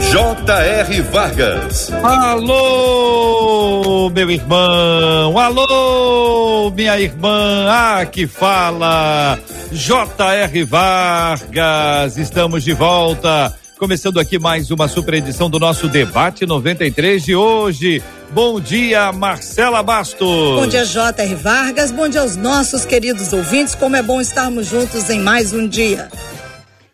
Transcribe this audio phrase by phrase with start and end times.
[0.00, 1.02] J.R.
[1.02, 1.92] Vargas.
[2.02, 3.30] Alô,
[4.10, 5.38] meu irmão.
[5.38, 7.66] Alô, minha irmã.
[7.68, 9.38] Ah, que fala.
[9.70, 10.64] J.R.
[10.64, 12.16] Vargas.
[12.16, 13.54] Estamos de volta.
[13.78, 18.02] Começando aqui mais uma super edição do nosso debate 93 de hoje.
[18.30, 20.18] Bom dia, Marcela Bastos.
[20.60, 21.34] Bom dia, J.R.
[21.36, 21.90] Vargas.
[21.90, 23.74] Bom dia aos nossos queridos ouvintes.
[23.74, 26.08] Como é bom estarmos juntos em mais um dia.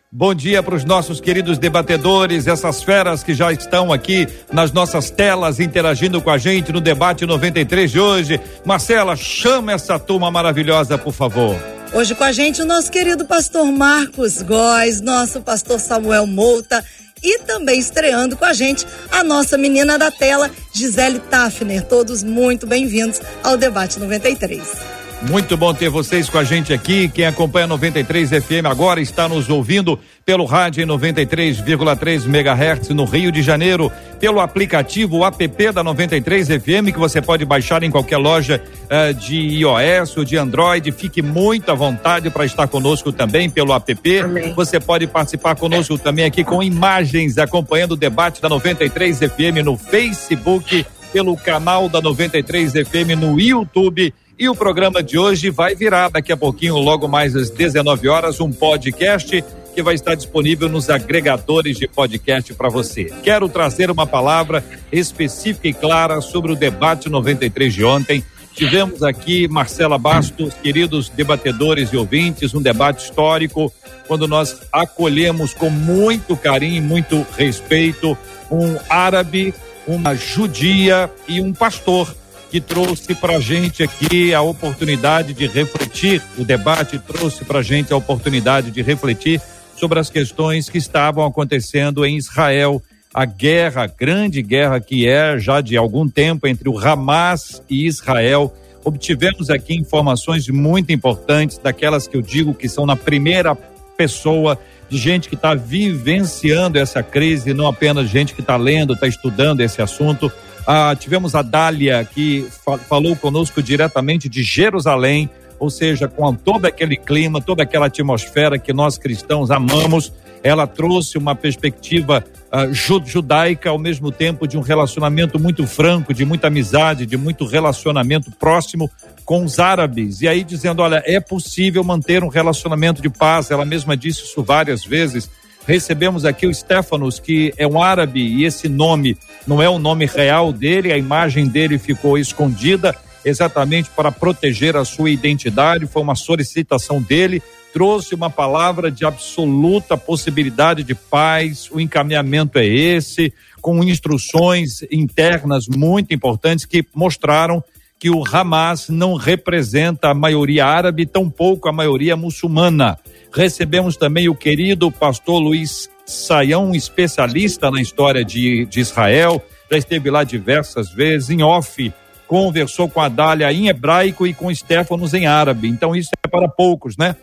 [0.09, 5.09] Bom dia para os nossos queridos debatedores, essas feras que já estão aqui nas nossas
[5.09, 8.39] telas interagindo com a gente no debate 93 de hoje.
[8.63, 11.57] Marcela, chama essa turma maravilhosa, por favor.
[11.93, 16.85] Hoje com a gente o nosso querido pastor Marcos Góes, nosso pastor Samuel Mouta
[17.21, 21.83] e também estreando com a gente a nossa menina da tela, Gisele Tafner.
[21.83, 24.96] Todos muito bem-vindos ao debate 93.
[25.23, 27.09] Muito bom ter vocês com a gente aqui.
[27.09, 33.31] Quem acompanha 93 FM agora está nos ouvindo pelo rádio em 93,3 MHz no Rio
[33.31, 38.61] de Janeiro, pelo aplicativo app da 93 FM que você pode baixar em qualquer loja
[38.83, 40.91] uh, de iOS ou de Android.
[40.91, 44.19] Fique muito à vontade para estar conosco também pelo app.
[44.19, 44.53] Amém.
[44.53, 49.77] Você pode participar conosco também aqui com imagens acompanhando o debate da 93 FM no
[49.77, 56.09] Facebook, pelo canal da 93 FM no YouTube e o programa de hoje vai virar
[56.09, 59.43] daqui a pouquinho, logo mais às 19 horas, um podcast
[59.73, 63.05] que vai estar disponível nos agregadores de podcast para você.
[63.23, 68.23] Quero trazer uma palavra específica e clara sobre o debate 93 de ontem.
[68.53, 73.71] Tivemos aqui, Marcela Bastos, queridos debatedores e ouvintes, um debate histórico,
[74.07, 78.17] quando nós acolhemos com muito carinho e muito respeito
[78.49, 79.53] um árabe,
[79.87, 82.15] uma judia e um pastor
[82.49, 87.91] que trouxe para a gente aqui a oportunidade de refletir, o debate trouxe para gente
[87.91, 89.41] a oportunidade de refletir
[89.75, 92.81] sobre as questões que estavam acontecendo em Israel,
[93.13, 97.85] a guerra, a grande guerra que é já de algum tempo entre o Hamas e
[97.85, 98.53] Israel.
[98.83, 103.55] Obtivemos aqui informações muito importantes, daquelas que eu digo que são na primeira
[103.97, 104.57] pessoa,
[104.89, 109.61] de gente que está vivenciando essa crise, não apenas gente que está lendo, está estudando
[109.61, 110.31] esse assunto.
[110.69, 116.65] Ah, tivemos a Dália, que fa falou conosco diretamente de Jerusalém, ou seja, com todo
[116.65, 120.11] aquele clima, toda aquela atmosfera que nós cristãos amamos.
[120.43, 126.25] Ela trouxe uma perspectiva uh, judaica, ao mesmo tempo de um relacionamento muito franco, de
[126.25, 128.91] muita amizade, de muito relacionamento próximo
[129.23, 130.21] com os árabes.
[130.21, 133.49] E aí dizendo: olha, é possível manter um relacionamento de paz.
[133.51, 135.29] Ela mesma disse isso várias vezes
[135.67, 140.05] recebemos aqui o Stefanos, que é um árabe, e esse nome não é o nome
[140.05, 142.95] real dele, a imagem dele ficou escondida
[143.25, 147.43] exatamente para proteger a sua identidade, foi uma solicitação dele,
[147.73, 155.65] trouxe uma palavra de absoluta possibilidade de paz, o encaminhamento é esse, com instruções internas
[155.67, 157.61] muito importantes que mostraram
[157.99, 162.97] que o Hamas não representa a maioria árabe, tampouco a maioria muçulmana.
[163.33, 170.09] Recebemos também o querido pastor Luiz Saião, especialista na história de, de Israel, já esteve
[170.09, 171.93] lá diversas vezes, em off,
[172.27, 175.67] conversou com a Dália em hebraico e com Stefanos em árabe.
[175.67, 177.15] Então isso é para poucos, né?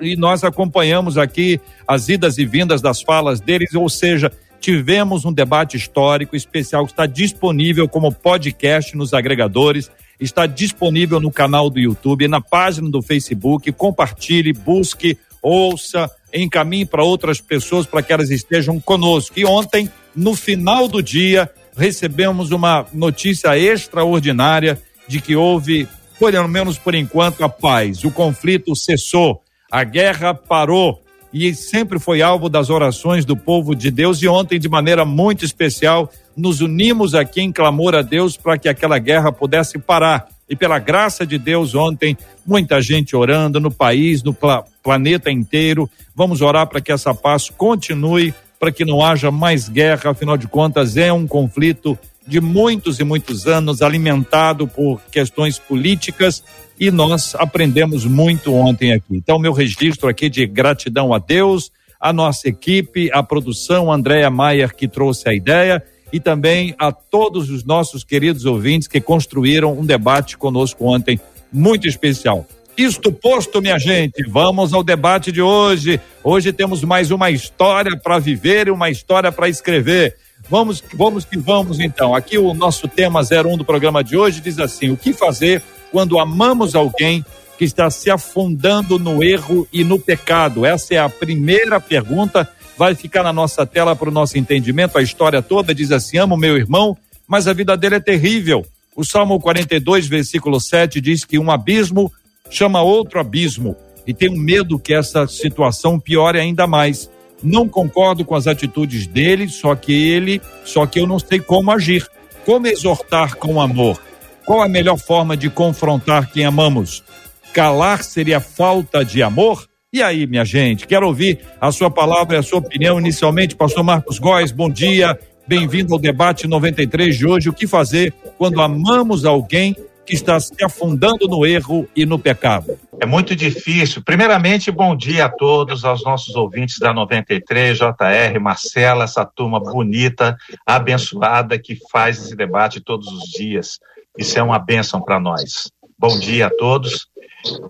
[0.00, 5.32] E nós acompanhamos aqui as idas e vindas das falas deles, ou seja, tivemos um
[5.32, 11.78] debate histórico especial que está disponível como podcast nos agregadores, está disponível no canal do
[11.78, 13.72] YouTube, na página do Facebook.
[13.72, 19.38] Compartilhe, busque ouça, encaminhe para outras pessoas para que elas estejam conosco.
[19.38, 26.78] E ontem, no final do dia, recebemos uma notícia extraordinária de que houve, pelo menos
[26.78, 28.04] por enquanto, a paz.
[28.04, 31.02] O conflito cessou, a guerra parou
[31.32, 34.20] e sempre foi alvo das orações do povo de Deus.
[34.22, 38.68] E ontem, de maneira muito especial, nos unimos aqui em clamor a Deus para que
[38.68, 44.20] aquela guerra pudesse parar e pela graça de Deus, ontem, muita gente orando no país,
[44.20, 45.88] no pla planeta inteiro.
[46.12, 50.10] Vamos orar para que essa paz continue, para que não haja mais guerra.
[50.10, 56.42] Afinal de contas, é um conflito de muitos e muitos anos, alimentado por questões políticas,
[56.78, 59.04] e nós aprendemos muito ontem aqui.
[59.10, 61.70] Então, meu registro aqui de gratidão a Deus,
[62.00, 67.50] a nossa equipe, a produção, Andréa Maier, que trouxe a ideia, e também a todos
[67.50, 71.20] os nossos queridos ouvintes que construíram um debate conosco ontem
[71.52, 72.46] muito especial.
[72.76, 76.00] Isto posto, minha gente, vamos ao debate de hoje.
[76.24, 80.16] Hoje temos mais uma história para viver e uma história para escrever.
[80.48, 82.14] Vamos, vamos que vamos então.
[82.14, 85.62] Aqui o nosso tema 01 do programa de hoje diz assim: o que fazer
[85.92, 87.24] quando amamos alguém
[87.58, 90.64] que está se afundando no erro e no pecado?
[90.64, 92.50] Essa é a primeira pergunta.
[92.80, 94.96] Vai ficar na nossa tela para o nosso entendimento.
[94.96, 96.96] A história toda diz assim: amo meu irmão,
[97.28, 98.64] mas a vida dele é terrível.
[98.96, 102.10] O Salmo 42, versículo 7 diz que um abismo
[102.48, 107.10] chama outro abismo e tenho medo que essa situação piore ainda mais.
[107.42, 111.70] Não concordo com as atitudes dele, só que ele, só que eu não sei como
[111.70, 112.08] agir.
[112.46, 114.00] Como exortar com amor?
[114.46, 117.04] Qual a melhor forma de confrontar quem amamos?
[117.52, 119.68] Calar seria falta de amor?
[119.92, 123.00] E aí, minha gente, quero ouvir a sua palavra e a sua opinião.
[123.00, 125.18] Inicialmente, pastor Marcos Góes, bom dia.
[125.48, 127.48] Bem-vindo ao debate 93 de hoje.
[127.48, 129.74] O que fazer quando amamos alguém
[130.06, 132.78] que está se afundando no erro e no pecado?
[133.00, 134.00] É muito difícil.
[134.04, 140.36] Primeiramente, bom dia a todos, aos nossos ouvintes da 93, JR, Marcela, essa turma bonita,
[140.64, 143.80] abençoada que faz esse debate todos os dias.
[144.16, 145.68] Isso é uma bênção para nós.
[145.98, 147.09] Bom dia a todos.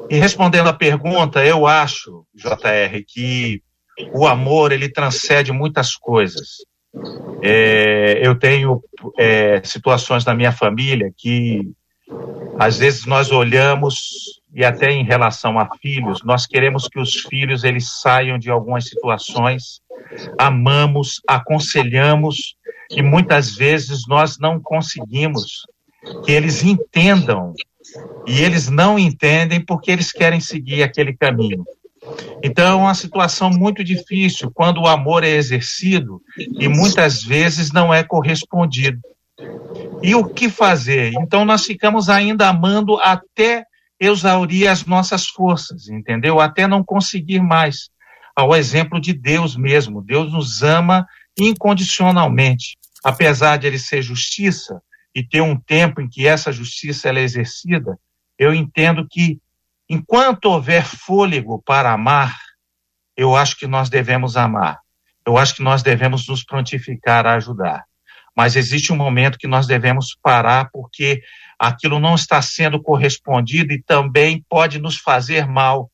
[0.09, 3.63] E respondendo à pergunta, eu acho, JR, que
[4.13, 6.59] o amor ele transcende muitas coisas.
[7.43, 8.83] É, eu tenho
[9.19, 11.61] é, situações na minha família que
[12.59, 17.63] às vezes nós olhamos e até em relação a filhos, nós queremos que os filhos
[17.63, 19.81] eles saiam de algumas situações,
[20.37, 22.57] amamos, aconselhamos
[22.91, 25.65] e muitas vezes nós não conseguimos
[26.25, 27.55] que eles entendam
[28.27, 31.65] e eles não entendem porque eles querem seguir aquele caminho.
[32.43, 36.21] Então, é uma situação muito difícil quando o amor é exercido
[36.59, 39.01] e muitas vezes não é correspondido.
[40.03, 41.13] E o que fazer?
[41.21, 43.65] Então nós ficamos ainda amando até
[43.99, 46.41] exaurir as nossas forças, entendeu?
[46.41, 47.91] Até não conseguir mais.
[48.35, 50.03] Ao exemplo de Deus mesmo.
[50.03, 51.07] Deus nos ama
[51.39, 52.79] incondicionalmente.
[53.05, 54.81] Apesar de ele ser justiça
[55.15, 57.99] e ter um tempo em que essa justiça é exercida,
[58.39, 59.39] eu entendo que
[59.89, 62.37] enquanto houver fôlego para amar,
[63.17, 64.81] eu acho que nós devemos amar.
[65.27, 67.85] Eu acho que nós devemos nos prontificar a ajudar
[68.37, 71.23] mas existe um momento que nós devemos parar porque
[71.59, 75.91] aquilo não está sendo correspondido e também pode nos fazer mal,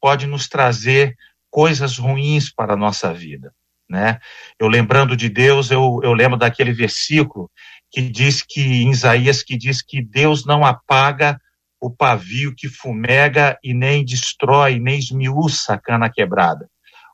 [0.00, 1.16] pode nos trazer
[1.50, 3.52] coisas ruins para a nossa vida,
[3.88, 4.18] né?
[4.58, 7.50] Eu lembrando de Deus, eu, eu lembro daquele versículo
[7.90, 11.40] que diz que, em Isaías, que diz que Deus não apaga
[11.80, 16.68] o pavio que fumega e nem destrói, nem esmiuça a cana quebrada.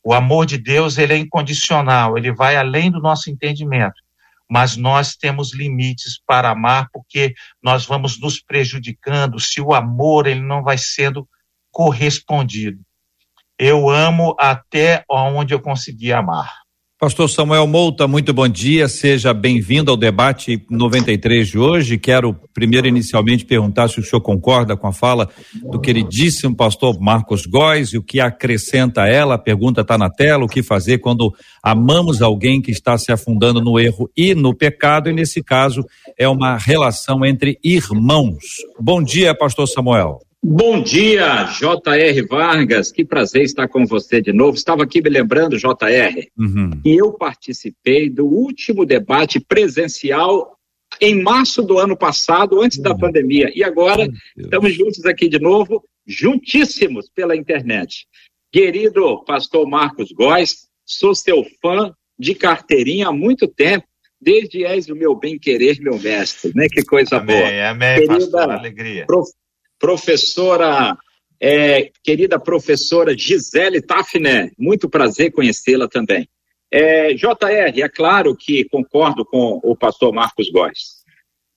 [0.05, 4.01] O amor de Deus, ele é incondicional, ele vai além do nosso entendimento
[4.53, 7.33] mas nós temos limites para amar porque
[7.63, 11.27] nós vamos nos prejudicando se o amor ele não vai sendo
[11.71, 12.79] correspondido.
[13.59, 16.53] Eu amo até onde eu consegui amar.
[17.03, 21.99] Pastor Samuel Mouta, muito bom dia, seja bem-vindo ao debate 93 de hoje.
[21.99, 25.29] Quero primeiro inicialmente perguntar se o senhor concorda com a fala
[25.69, 29.35] do queridíssimo pastor Marcos Góes e o que acrescenta ela.
[29.35, 33.61] A pergunta está na tela: o que fazer quando amamos alguém que está se afundando
[33.61, 35.85] no erro e no pecado, e nesse caso
[36.17, 38.45] é uma relação entre irmãos.
[38.79, 40.21] Bom dia, pastor Samuel.
[40.45, 42.23] Bom dia, J.R.
[42.27, 42.91] Vargas.
[42.91, 44.57] Que prazer estar com você de novo.
[44.57, 46.71] Estava aqui me lembrando, J.R., uhum.
[46.83, 50.59] que eu participei do último debate presencial
[51.01, 52.83] em março do ano passado, antes uhum.
[52.83, 53.53] da pandemia.
[53.55, 58.05] E agora estamos juntos aqui de novo, juntíssimos pela internet.
[58.51, 63.87] Querido pastor Marcos Góes, sou seu fã de carteirinha há muito tempo
[64.21, 66.69] desde és o meu bem querer, meu mestre, né?
[66.69, 67.71] Que coisa amém, boa.
[67.71, 69.07] Amém, Querida, pastor, alegria.
[69.07, 69.31] Prof
[69.83, 70.97] professora,
[71.41, 76.29] é, querida professora Gisele Tafner, muito prazer conhecê-la também.
[76.71, 81.03] É, JR, é claro que concordo com o pastor Marcos Góes.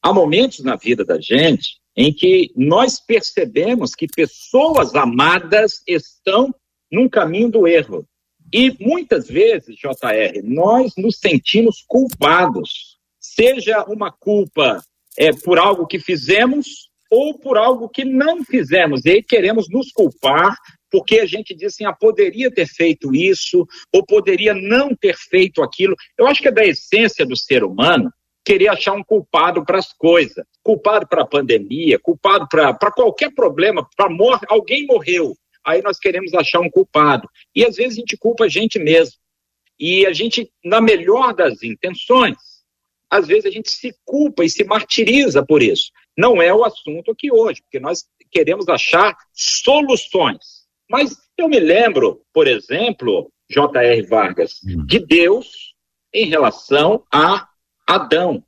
[0.01, 6.53] Há momentos na vida da gente em que nós percebemos que pessoas amadas estão
[6.91, 8.07] num caminho do erro.
[8.51, 14.83] E muitas vezes, JR, nós nos sentimos culpados, seja uma culpa
[15.15, 16.84] é, por algo que fizemos
[17.15, 19.05] ou por algo que não fizemos.
[19.05, 20.57] E aí queremos nos culpar
[20.91, 25.61] porque a gente diz assim, ah, poderia ter feito isso, ou poderia não ter feito
[25.61, 25.95] aquilo.
[26.17, 28.11] Eu acho que é da essência do ser humano
[28.45, 30.45] querer achar um culpado para as coisas.
[30.61, 35.35] Culpado para a pandemia, culpado para qualquer problema, para mor alguém morreu.
[35.65, 37.27] Aí nós queremos achar um culpado.
[37.55, 39.15] E às vezes a gente culpa a gente mesmo.
[39.79, 42.37] E a gente, na melhor das intenções,
[43.09, 45.91] às vezes a gente se culpa e se martiriza por isso.
[46.17, 50.65] Não é o assunto aqui hoje, porque nós queremos achar soluções.
[50.89, 54.01] Mas eu me lembro, por exemplo, J.R.
[54.03, 54.85] Vargas, hum.
[54.85, 55.75] de Deus
[56.13, 57.47] em relação a
[57.87, 58.43] Adão.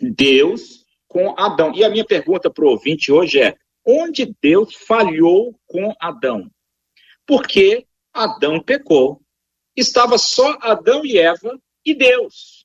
[0.00, 1.72] Deus com Adão.
[1.74, 3.56] E a minha pergunta para o ouvinte hoje é:
[3.86, 6.50] onde Deus falhou com Adão?
[7.26, 9.20] Porque Adão pecou.
[9.76, 12.63] Estava só Adão e Eva e Deus.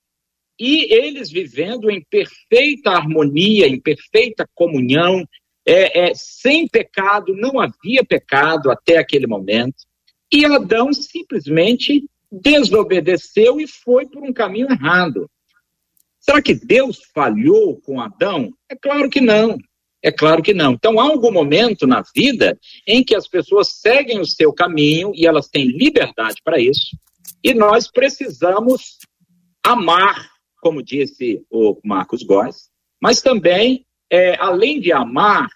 [0.59, 5.23] E eles vivendo em perfeita harmonia, em perfeita comunhão,
[5.65, 9.77] é, é, sem pecado, não havia pecado até aquele momento.
[10.31, 15.29] E Adão simplesmente desobedeceu e foi por um caminho errado.
[16.19, 18.53] Será que Deus falhou com Adão?
[18.69, 19.57] É claro que não.
[20.01, 20.73] É claro que não.
[20.73, 25.25] Então, há algum momento na vida em que as pessoas seguem o seu caminho e
[25.25, 26.97] elas têm liberdade para isso,
[27.43, 28.97] e nós precisamos
[29.63, 30.28] amar,
[30.61, 32.69] como disse o Marcos Góes,
[33.01, 35.47] mas também, é, além de amar,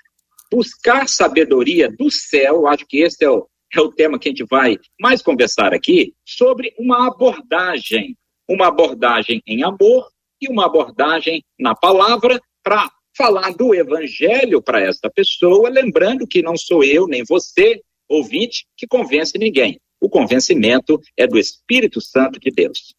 [0.51, 2.67] buscar sabedoria do céu.
[2.67, 6.13] Acho que esse é o, é o tema que a gente vai mais conversar aqui,
[6.25, 8.15] sobre uma abordagem,
[8.47, 10.07] uma abordagem em amor
[10.39, 16.57] e uma abordagem na palavra para falar do evangelho para esta pessoa, lembrando que não
[16.57, 19.79] sou eu nem você, ouvinte, que convence ninguém.
[20.01, 22.93] O convencimento é do Espírito Santo de Deus.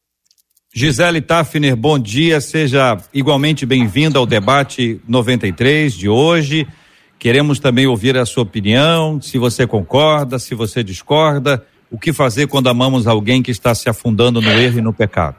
[0.76, 6.66] Gisele Tafner, bom dia, seja igualmente bem-vinda ao debate 93 de hoje.
[7.16, 12.48] Queremos também ouvir a sua opinião, se você concorda, se você discorda, o que fazer
[12.48, 15.36] quando amamos alguém que está se afundando no erro e no pecado.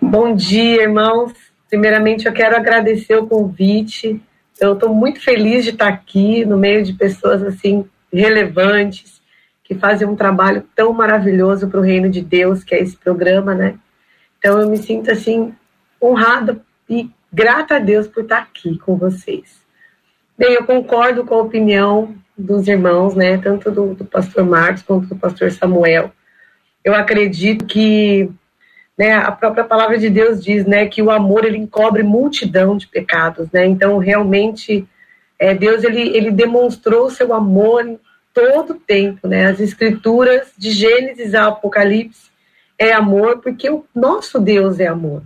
[0.00, 1.34] Bom dia, irmãos.
[1.68, 4.18] Primeiramente, eu quero agradecer o convite.
[4.58, 9.13] Eu estou muito feliz de estar aqui no meio de pessoas assim relevantes
[9.64, 13.54] que fazem um trabalho tão maravilhoso para o reino de Deus, que é esse programa,
[13.54, 13.74] né?
[14.38, 15.54] Então eu me sinto assim
[16.00, 19.64] honrada e grata a Deus por estar aqui com vocês.
[20.36, 23.38] Bem, eu concordo com a opinião dos irmãos, né?
[23.38, 26.12] Tanto do, do pastor Marcos quanto do pastor Samuel.
[26.84, 28.30] Eu acredito que
[28.98, 32.86] né, a própria palavra de Deus diz, né, que o amor ele encobre multidão de
[32.86, 33.64] pecados, né?
[33.66, 34.86] Então realmente
[35.38, 37.98] é, Deus ele, ele demonstrou seu amor
[38.34, 39.46] todo tempo, né?
[39.46, 42.30] As escrituras de Gênesis a Apocalipse
[42.76, 45.22] é amor porque o nosso Deus é amor.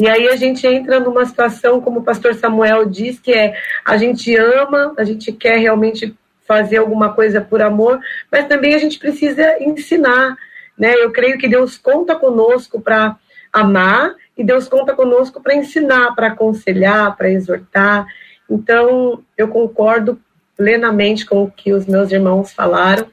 [0.00, 3.54] E aí a gente entra numa situação, como o pastor Samuel diz, que é
[3.84, 6.14] a gente ama, a gente quer realmente
[6.46, 10.36] fazer alguma coisa por amor, mas também a gente precisa ensinar,
[10.78, 10.94] né?
[10.94, 13.16] Eu creio que Deus conta conosco para
[13.52, 18.06] amar e Deus conta conosco para ensinar, para aconselhar, para exortar.
[18.48, 20.20] Então, eu concordo
[20.56, 23.06] plenamente com o que os meus irmãos falaram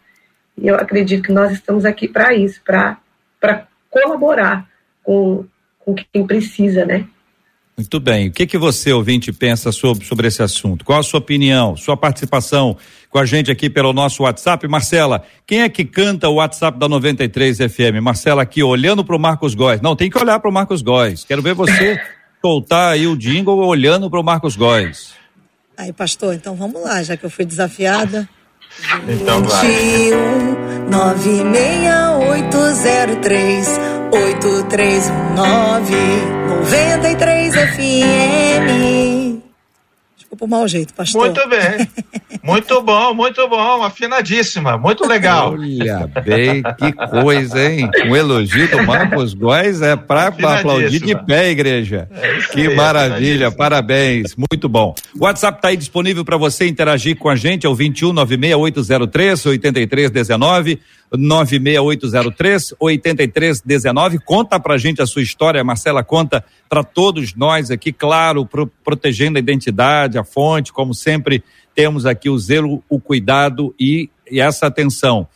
[0.58, 2.98] e eu acredito que nós estamos aqui para isso, para
[3.90, 4.68] colaborar
[5.04, 5.46] com,
[5.80, 7.06] com quem precisa, né?
[7.76, 8.28] Muito bem.
[8.28, 10.86] O que que você, ouvinte, pensa sobre, sobre esse assunto?
[10.86, 12.78] Qual a sua opinião, sua participação
[13.10, 14.68] com a gente aqui pelo nosso WhatsApp?
[14.68, 18.00] Marcela, quem é que canta o WhatsApp da 93 FM?
[18.02, 19.82] Marcela aqui, olhando para o Marcos Góes.
[19.82, 21.26] Não, tem que olhar para o Marcos Góes.
[21.26, 22.00] Quero ver você
[22.46, 25.16] soltar aí o jingle olhando para o Marcos Góes.
[25.78, 28.30] Aí, pastor, então vamos lá, já que eu fui desafiada.
[29.08, 29.68] Então vai.
[29.68, 33.68] 21 96803
[34.12, 35.96] 8319
[36.48, 39.13] 93 FM.
[40.34, 41.26] Desculpa o mau jeito, pastor.
[41.26, 41.88] Muito bem.
[42.42, 43.84] Muito bom, muito bom.
[43.84, 44.78] Afinadíssima.
[44.78, 45.54] Muito legal.
[45.54, 47.90] Olha bem, que coisa, hein?
[48.08, 52.10] Um elogio do Marcos Góes é para aplaudir de pé, igreja.
[52.12, 54.36] É que aí, maravilha, parabéns.
[54.36, 54.96] Muito bom.
[55.18, 57.68] O WhatsApp está aí disponível para você interagir com a gente.
[57.68, 60.82] É o 21 96803 8319.
[61.18, 64.20] 96803 8319.
[64.20, 69.38] Conta pra gente a sua história, Marcela, conta para todos nós aqui, claro, pro, protegendo
[69.38, 71.44] a identidade, a fonte, como sempre
[71.76, 75.28] temos aqui o zelo, o cuidado e, e essa atenção.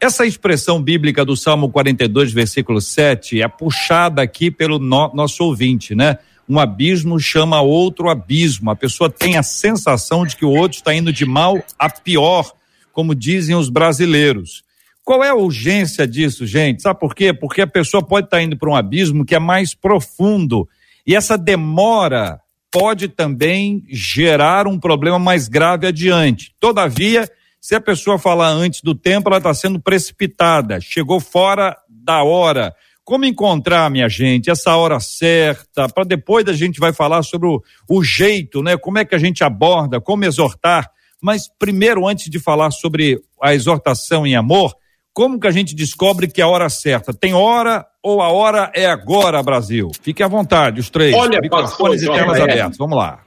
[0.00, 5.94] Essa expressão bíblica do Salmo 42, versículo 7, é puxada aqui pelo no, nosso ouvinte,
[5.94, 6.18] né?
[6.48, 8.70] Um abismo chama outro abismo.
[8.70, 12.52] A pessoa tem a sensação de que o outro está indo de mal a pior,
[12.92, 14.64] como dizem os brasileiros.
[15.04, 16.82] Qual é a urgência disso, gente?
[16.82, 17.32] Sabe por quê?
[17.32, 20.68] Porque a pessoa pode estar indo para um abismo que é mais profundo.
[21.06, 22.40] E essa demora
[22.70, 26.54] pode também gerar um problema mais grave adiante.
[26.60, 27.28] Todavia,
[27.60, 32.74] se a pessoa falar antes do tempo, ela está sendo precipitada, chegou fora da hora.
[33.04, 35.88] Como encontrar, minha gente, essa hora certa?
[35.88, 38.76] Para depois a gente vai falar sobre o, o jeito, né?
[38.76, 40.88] Como é que a gente aborda, como exortar.
[41.20, 44.74] Mas primeiro, antes de falar sobre a exortação em amor,
[45.14, 47.12] como que a gente descobre que é a hora certa?
[47.12, 49.90] Tem hora ou a hora é agora, Brasil?
[50.00, 51.14] Fique à vontade, os três.
[51.14, 52.76] Olha, Microfones pastor, e telas abertas.
[52.78, 53.22] Vamos lá.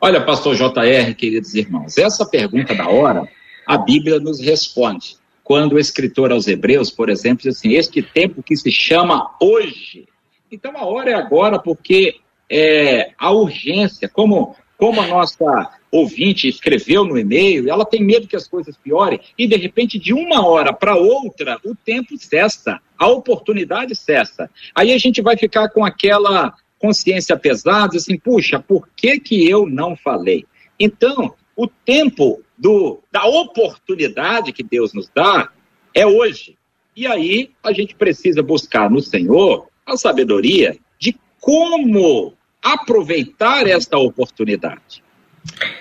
[0.00, 3.26] Olha, pastor JR, queridos irmãos, essa pergunta da hora,
[3.66, 5.16] a Bíblia nos responde.
[5.42, 10.06] Quando o escritor aos Hebreus, por exemplo, diz assim: Este tempo que se chama hoje.
[10.50, 12.16] Então a hora é agora, porque
[12.50, 18.36] é, a urgência, como, como a nossa ouvinte escreveu no e-mail, ela tem medo que
[18.36, 23.08] as coisas piorem e de repente de uma hora para outra o tempo cessa, a
[23.08, 24.50] oportunidade cessa.
[24.74, 29.66] Aí a gente vai ficar com aquela consciência pesada, assim, puxa, por que que eu
[29.66, 30.44] não falei?
[30.78, 35.50] Então, o tempo do, da oportunidade que Deus nos dá
[35.94, 36.56] é hoje.
[36.94, 45.05] E aí a gente precisa buscar no Senhor a sabedoria de como aproveitar esta oportunidade.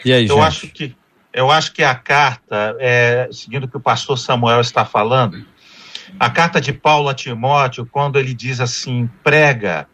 [0.04, 0.48] E aí, Eu gente?
[0.48, 0.96] acho que
[1.34, 5.46] eu acho que a carta, é, seguindo o que o pastor Samuel está falando,
[6.18, 9.86] a carta de Paulo a Timóteo, quando ele diz assim, prega,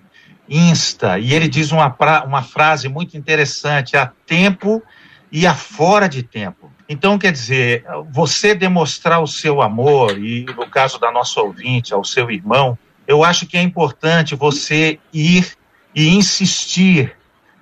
[0.48, 4.84] insta, e ele diz uma, pra- uma frase muito interessante, há tempo
[5.32, 6.72] e há fora de tempo.
[6.88, 12.04] Então, quer dizer, você demonstrar o seu amor, e no caso da nossa ouvinte, ao
[12.04, 15.54] seu irmão, eu acho que é importante você ir
[15.96, 17.16] e insistir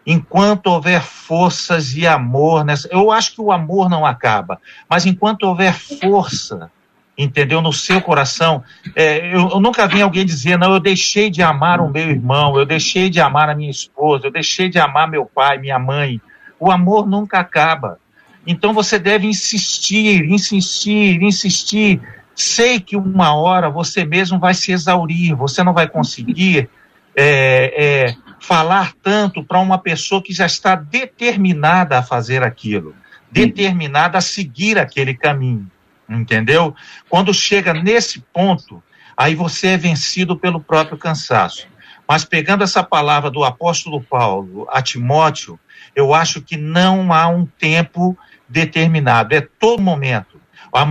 [0.05, 2.87] enquanto houver forças e amor nessa.
[2.91, 6.71] Eu acho que o amor não acaba, mas enquanto houver força,
[7.17, 8.63] entendeu, no seu coração,
[8.95, 12.57] é, eu, eu nunca vi alguém dizer, não, eu deixei de amar o meu irmão,
[12.57, 16.21] eu deixei de amar a minha esposa, eu deixei de amar meu pai, minha mãe.
[16.59, 17.99] O amor nunca acaba.
[18.47, 22.01] Então você deve insistir, insistir, insistir.
[22.33, 26.69] Sei que uma hora você mesmo vai se exaurir, você não vai conseguir
[27.15, 32.95] é, é, falar tanto para uma pessoa que já está determinada a fazer aquilo,
[33.31, 35.69] determinada a seguir aquele caminho,
[36.09, 36.75] entendeu?
[37.09, 38.81] Quando chega nesse ponto,
[39.15, 41.67] aí você é vencido pelo próprio cansaço.
[42.07, 45.59] Mas pegando essa palavra do apóstolo Paulo a Timóteo,
[45.95, 48.17] eu acho que não há um tempo
[48.47, 50.39] determinado, é todo momento.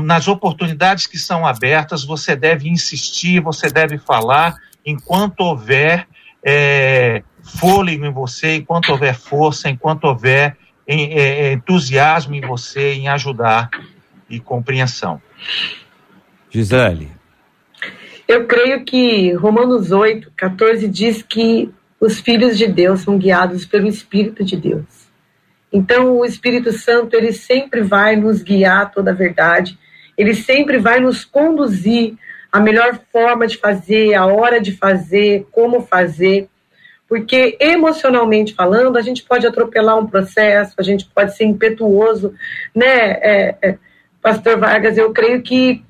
[0.04, 6.06] Nas oportunidades que são abertas, você deve insistir, você deve falar, enquanto houver
[6.44, 10.56] é, fôlego em você, enquanto houver força, enquanto houver
[10.86, 13.70] em- é, entusiasmo em você em ajudar
[14.28, 15.20] e compreensão.
[16.50, 17.10] Gisele.
[18.26, 23.88] Eu creio que Romanos 8, 14 diz que os filhos de Deus são guiados pelo
[23.88, 25.08] Espírito de Deus.
[25.72, 29.78] Então, o Espírito Santo, ele sempre vai nos guiar a toda a verdade,
[30.16, 32.14] ele sempre vai nos conduzir
[32.50, 36.48] a melhor forma de fazer, a hora de fazer, como fazer,
[37.08, 42.34] porque emocionalmente falando, a gente pode atropelar um processo, a gente pode ser impetuoso,
[42.74, 43.78] né, é, é,
[44.20, 44.98] Pastor Vargas?
[44.98, 45.82] Eu creio que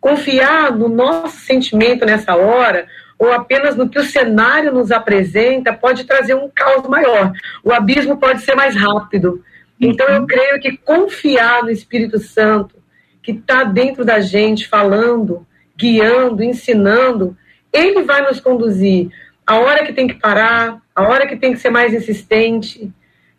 [0.00, 2.86] confiar no nosso sentimento nessa hora,
[3.18, 7.32] ou apenas no que o cenário nos apresenta, pode trazer um caos maior.
[7.62, 9.44] O abismo pode ser mais rápido.
[9.80, 12.76] Então, eu creio que confiar no Espírito Santo,
[13.22, 15.46] que está dentro da gente, falando,
[15.76, 17.36] guiando, ensinando,
[17.72, 19.08] ele vai nos conduzir.
[19.52, 22.90] A hora que tem que parar, a hora que tem que ser mais insistente.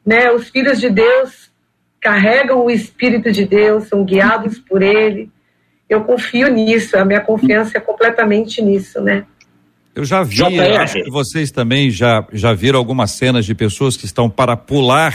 [0.06, 0.32] Né?
[0.32, 1.52] Os filhos de Deus
[2.00, 5.32] carregam o Espírito de Deus, são guiados por ele
[5.94, 9.26] eu confio nisso, a minha confiança é completamente nisso, né?
[9.96, 10.82] Eu já vi, JR.
[10.82, 15.14] acho que vocês também já, já viram algumas cenas de pessoas que estão para pular,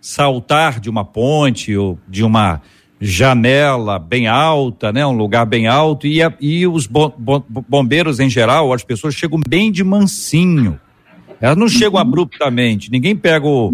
[0.00, 2.62] saltar de uma ponte ou de uma
[3.00, 8.18] janela bem alta, né, um lugar bem alto e, a- e os bo- bo- bombeiros
[8.20, 10.80] em geral, as pessoas chegam bem de mansinho.
[11.40, 12.90] Elas não chegam abruptamente.
[12.90, 13.70] Ninguém pega o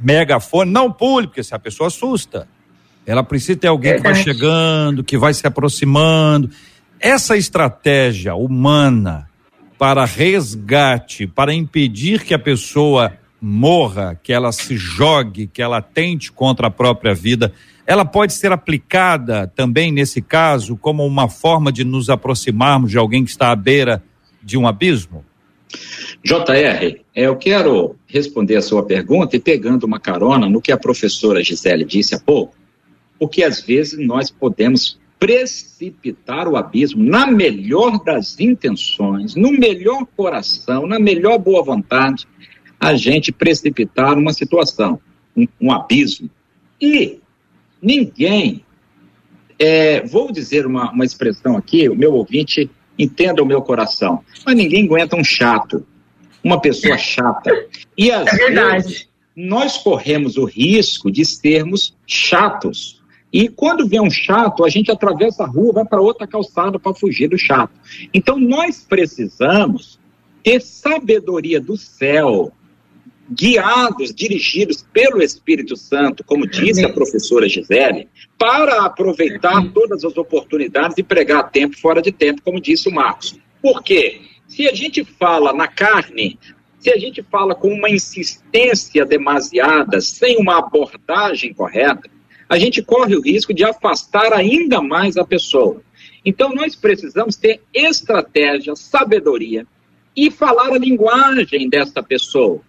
[0.00, 2.48] megafone, não pule, porque se a pessoa assusta.
[3.06, 6.48] Ela precisa ter alguém que vai chegando, que vai se aproximando.
[6.98, 9.28] Essa estratégia humana
[9.78, 13.12] para resgate, para impedir que a pessoa
[13.46, 17.52] morra, que ela se jogue, que ela tente contra a própria vida,
[17.86, 23.22] ela pode ser aplicada também nesse caso como uma forma de nos aproximarmos de alguém
[23.22, 24.02] que está à beira
[24.42, 25.22] de um abismo?
[26.24, 30.78] JR, é, eu quero responder a sua pergunta e pegando uma carona no que a
[30.78, 32.56] professora Gisele disse há pouco,
[33.18, 40.86] porque às vezes nós podemos precipitar o abismo na melhor das intenções, no melhor coração,
[40.86, 42.26] na melhor boa vontade,
[42.84, 45.00] a gente precipitar uma situação,
[45.34, 46.28] um, um abismo.
[46.80, 47.18] E
[47.80, 48.64] ninguém,
[49.58, 54.54] é, vou dizer uma, uma expressão aqui, o meu ouvinte entenda o meu coração, mas
[54.54, 55.84] ninguém aguenta um chato,
[56.42, 57.50] uma pessoa chata.
[57.96, 58.82] E às É verdade.
[58.82, 63.02] vezes nós corremos o risco de sermos chatos.
[63.32, 66.94] E quando vem um chato, a gente atravessa a rua, vai para outra calçada para
[66.94, 67.72] fugir do chato.
[68.12, 69.98] Então nós precisamos
[70.42, 72.52] ter sabedoria do céu,
[73.30, 78.08] guiados, dirigidos pelo Espírito Santo, como disse a professora Gisele,
[78.38, 83.38] para aproveitar todas as oportunidades e pregar tempo fora de tempo, como disse o Marcos.
[83.62, 84.20] Por quê?
[84.46, 86.38] Se a gente fala na carne,
[86.78, 92.10] se a gente fala com uma insistência demasiada, sem uma abordagem correta,
[92.46, 95.80] a gente corre o risco de afastar ainda mais a pessoa.
[96.24, 99.66] Então, nós precisamos ter estratégia, sabedoria
[100.14, 102.60] e falar a linguagem dessa pessoa.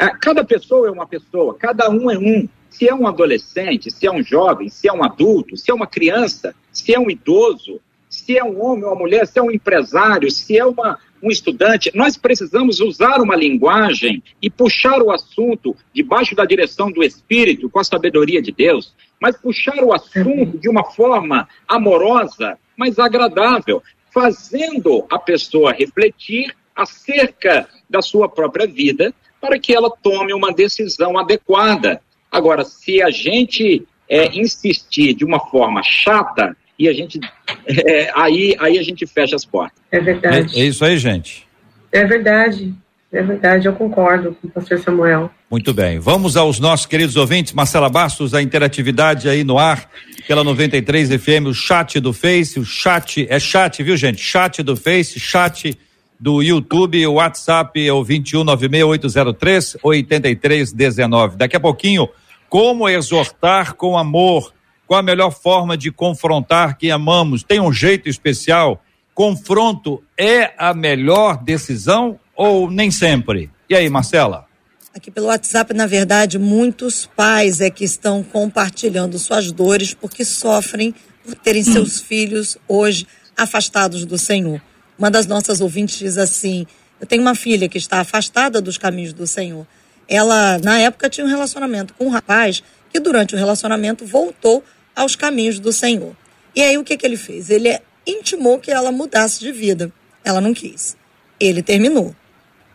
[0.00, 2.48] É, cada pessoa é uma pessoa, cada um é um.
[2.70, 5.86] Se é um adolescente, se é um jovem, se é um adulto, se é uma
[5.86, 9.50] criança, se é um idoso, se é um homem ou uma mulher, se é um
[9.50, 15.76] empresário, se é uma, um estudante, nós precisamos usar uma linguagem e puxar o assunto
[15.92, 20.68] debaixo da direção do Espírito, com a sabedoria de Deus, mas puxar o assunto de
[20.68, 23.82] uma forma amorosa, mas agradável,
[24.14, 31.18] fazendo a pessoa refletir acerca da sua própria vida, para que ela tome uma decisão
[31.18, 32.00] adequada.
[32.30, 37.20] Agora, se a gente é, insistir de uma forma chata, e a gente
[37.66, 39.80] é, aí, aí a gente fecha as portas.
[39.90, 40.58] É verdade.
[40.58, 41.46] É, é isso aí, gente.
[41.92, 42.74] É verdade.
[43.12, 45.32] É verdade, eu concordo com o pastor Samuel.
[45.50, 45.98] Muito bem.
[45.98, 47.52] Vamos aos nossos queridos ouvintes.
[47.52, 49.90] Marcela Bastos, a interatividade aí no ar,
[50.28, 54.22] pela 93 FM, o chat do Face, o chat, é chat, viu, gente?
[54.22, 55.76] Chat do Face, chat
[56.20, 61.38] do YouTube, o WhatsApp é o 2196803 8319.
[61.38, 62.06] Daqui a pouquinho,
[62.48, 64.52] como exortar com amor?
[64.86, 67.42] Qual a melhor forma de confrontar quem amamos?
[67.42, 68.84] Tem um jeito especial?
[69.14, 73.50] Confronto é a melhor decisão ou nem sempre?
[73.68, 74.46] E aí, Marcela?
[74.94, 80.94] Aqui pelo WhatsApp, na verdade, muitos pais é que estão compartilhando suas dores porque sofrem
[81.24, 83.06] por terem seus filhos hoje
[83.36, 84.60] afastados do Senhor.
[85.00, 86.66] Uma das nossas ouvintes diz assim:
[87.00, 89.66] Eu tenho uma filha que está afastada dos caminhos do Senhor.
[90.06, 94.62] Ela, na época, tinha um relacionamento com um rapaz que, durante o relacionamento, voltou
[94.94, 96.14] aos caminhos do Senhor.
[96.54, 97.48] E aí, o que, que ele fez?
[97.48, 99.90] Ele intimou que ela mudasse de vida.
[100.22, 100.94] Ela não quis.
[101.38, 102.14] Ele terminou.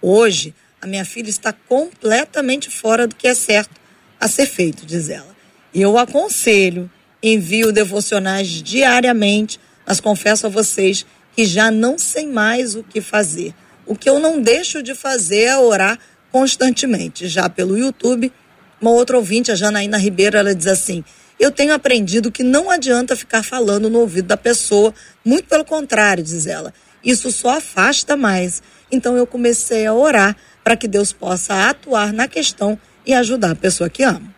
[0.01, 3.79] Hoje, a minha filha está completamente fora do que é certo
[4.19, 5.35] a ser feito, diz ela.
[5.71, 6.89] Eu aconselho,
[7.21, 13.53] envio devocionais diariamente, mas confesso a vocês que já não sei mais o que fazer.
[13.85, 15.99] O que eu não deixo de fazer é orar
[16.31, 17.27] constantemente.
[17.27, 18.31] Já pelo YouTube,
[18.81, 21.03] uma outra ouvinte, a Janaína Ribeiro, ela diz assim:
[21.39, 24.93] Eu tenho aprendido que não adianta ficar falando no ouvido da pessoa,
[25.23, 26.73] muito pelo contrário, diz ela.
[27.03, 28.63] Isso só afasta mais.
[28.91, 33.55] Então eu comecei a orar para que Deus possa atuar na questão e ajudar a
[33.55, 34.33] pessoa que ama.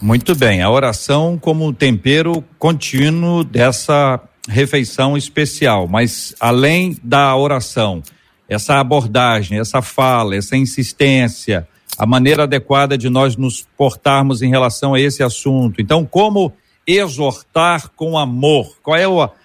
[0.00, 8.02] Muito bem, a oração como tempero contínuo dessa refeição especial, mas além da oração,
[8.48, 11.66] essa abordagem, essa fala, essa insistência,
[11.98, 15.80] a maneira adequada de nós nos portarmos em relação a esse assunto.
[15.80, 16.52] Então, como
[16.86, 18.76] exortar com amor?
[18.82, 19.04] Qual é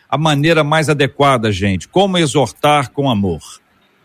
[0.09, 1.87] a maneira mais adequada, gente?
[1.87, 3.41] Como exortar com amor?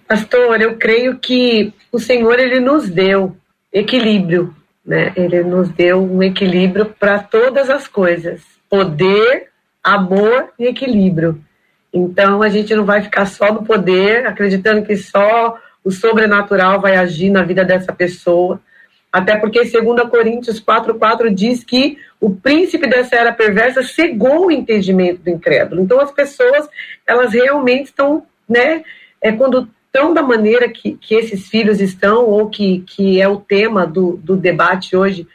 [0.09, 3.37] Pastor, eu creio que o Senhor ele nos deu
[3.73, 4.55] equilíbrio,
[4.85, 5.13] né?
[5.17, 9.49] Ele nos deu um equilíbrio para todas as coisas: poder,
[9.87, 11.41] amor e equilíbrio.
[11.95, 16.97] Então a gente não vai ficar só no poder, acreditando que só o sobrenatural vai
[16.97, 18.61] agir na vida dessa pessoa.
[19.13, 25.23] Até porque 2 Coríntios 4,4 diz que o príncipe dessa era perversa cegou o entendimento
[25.23, 25.81] do incrédulo.
[25.81, 26.69] Então as pessoas,
[27.07, 28.83] elas realmente estão, né,
[29.23, 33.41] é, quando estão da maneira que, que esses filhos estão, ou que, que é o
[33.41, 35.27] tema do, do debate hoje,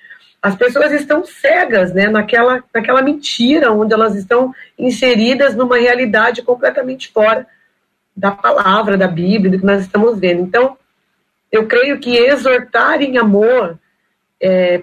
[0.42, 7.10] as pessoas estão cegas né, naquela, naquela mentira, onde elas estão inseridas numa realidade completamente
[7.10, 7.46] fora
[8.18, 10.42] da palavra, da Bíblia, do que nós estamos vendo.
[10.42, 10.76] Então,
[11.52, 13.78] eu creio que exortar em amor,
[14.42, 14.82] é,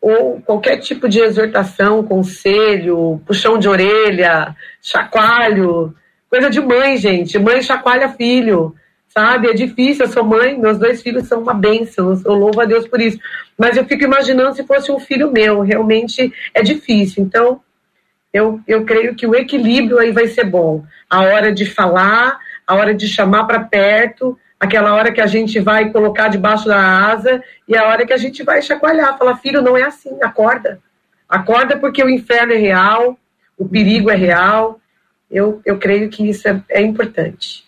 [0.00, 5.94] ou qualquer tipo de exortação, conselho, puxão de orelha, chacoalho,
[6.30, 7.38] coisa de mãe, gente.
[7.38, 8.74] Mãe chacoalha filho
[9.16, 9.48] sabe?
[9.48, 12.86] É difícil, eu sou mãe, meus dois filhos são uma bênção, eu louvo a Deus
[12.88, 13.18] por isso.
[13.56, 17.22] Mas eu fico imaginando se fosse um filho meu, realmente é difícil.
[17.22, 17.60] Então,
[18.32, 20.84] eu, eu creio que o equilíbrio aí vai ser bom.
[21.08, 25.60] A hora de falar, a hora de chamar para perto, aquela hora que a gente
[25.60, 29.62] vai colocar debaixo da asa e a hora que a gente vai chacoalhar, falar, filho,
[29.62, 30.80] não é assim, acorda.
[31.28, 33.16] Acorda porque o inferno é real,
[33.56, 34.80] o perigo é real.
[35.30, 37.63] Eu, eu creio que isso é, é importante.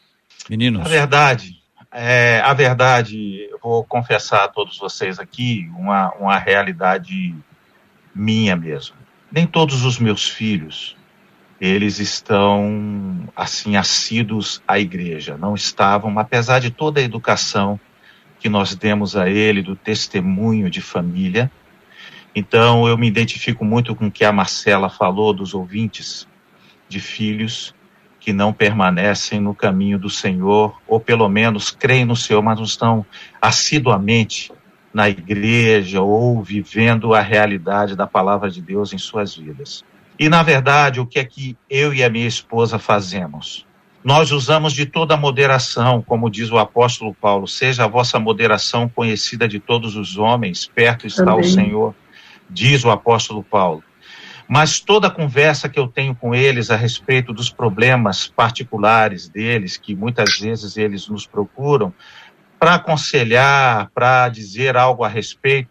[0.48, 0.86] Meninos.
[0.86, 1.60] A verdade,
[1.92, 7.34] é, a verdade, eu vou confessar a todos vocês aqui uma, uma realidade
[8.14, 8.96] minha mesmo.
[9.30, 10.96] Nem todos os meus filhos,
[11.60, 17.80] eles estão assim assíduos à igreja, não estavam, apesar de toda a educação
[18.38, 21.50] que nós demos a ele, do testemunho de família.
[22.34, 26.28] Então eu me identifico muito com o que a Marcela falou dos ouvintes
[26.88, 27.74] de filhos
[28.26, 32.64] que não permanecem no caminho do Senhor, ou pelo menos creem no Senhor, mas não
[32.64, 33.06] estão
[33.40, 34.50] assiduamente
[34.92, 39.84] na igreja ou vivendo a realidade da palavra de Deus em suas vidas.
[40.18, 43.64] E, na verdade, o que é que eu e a minha esposa fazemos?
[44.02, 48.88] Nós usamos de toda a moderação, como diz o apóstolo Paulo, seja a vossa moderação
[48.88, 51.42] conhecida de todos os homens, perto está Amém.
[51.42, 51.94] o Senhor,
[52.50, 53.84] diz o apóstolo Paulo
[54.48, 59.76] mas toda a conversa que eu tenho com eles a respeito dos problemas particulares deles,
[59.76, 61.92] que muitas vezes eles nos procuram,
[62.58, 65.70] para aconselhar, para dizer algo a respeito,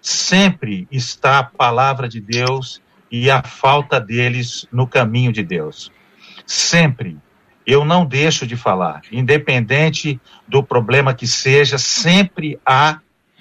[0.00, 5.92] sempre está a palavra de Deus e a falta deles no caminho de Deus.
[6.46, 7.18] Sempre.
[7.66, 13.00] Eu não deixo de falar, independente do problema que seja, sempre há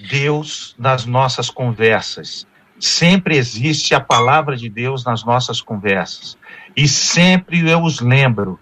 [0.09, 2.47] Deus nas nossas conversas
[2.83, 6.37] Sempre existe a palavra de Deus nas nossas conversas.
[6.75, 8.59] E sempre eu os lembro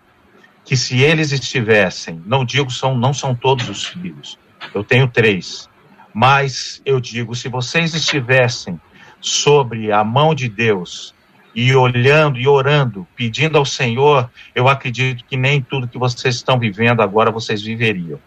[0.63, 4.37] que se eles estivessem, não digo são, não são todos os filhos,
[4.75, 5.67] eu tenho três,
[6.13, 8.79] mas eu digo, se vocês estivessem
[9.19, 11.15] sobre a mão de Deus
[11.55, 16.59] e olhando e orando, pedindo ao Senhor, eu acredito que nem tudo que vocês estão
[16.59, 18.19] vivendo agora vocês viveriam.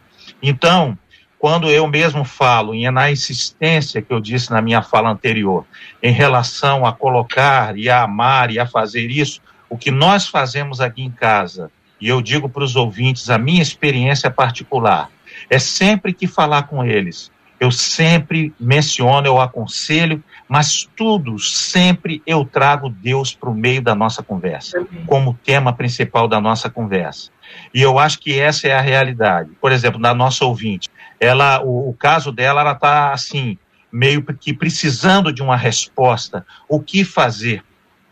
[0.42, 0.98] Então,
[1.44, 5.66] quando eu mesmo falo, e é na insistência que eu disse na minha fala anterior,
[6.02, 10.80] em relação a colocar e a amar e a fazer isso, o que nós fazemos
[10.80, 15.10] aqui em casa, e eu digo para os ouvintes, a minha experiência particular,
[15.50, 17.30] é sempre que falar com eles,
[17.60, 23.94] eu sempre menciono, eu aconselho, mas tudo, sempre eu trago Deus para o meio da
[23.94, 27.30] nossa conversa, como tema principal da nossa conversa.
[27.72, 29.50] E eu acho que essa é a realidade.
[29.60, 33.58] Por exemplo, da nossa ouvinte, ela, o, o caso dela, ela está assim,
[33.92, 36.44] meio que precisando de uma resposta.
[36.68, 37.62] O que fazer?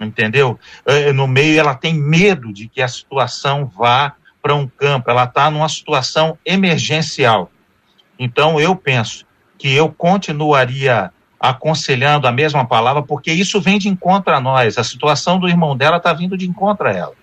[0.01, 0.59] Entendeu?
[0.87, 5.25] Eh, no meio, ela tem medo de que a situação vá para um campo, ela
[5.25, 7.51] está numa situação emergencial.
[8.19, 9.25] Então, eu penso
[9.57, 14.79] que eu continuaria aconselhando a mesma palavra, porque isso vem de encontro a nós.
[14.79, 17.22] A situação do irmão dela está vindo de encontro a ela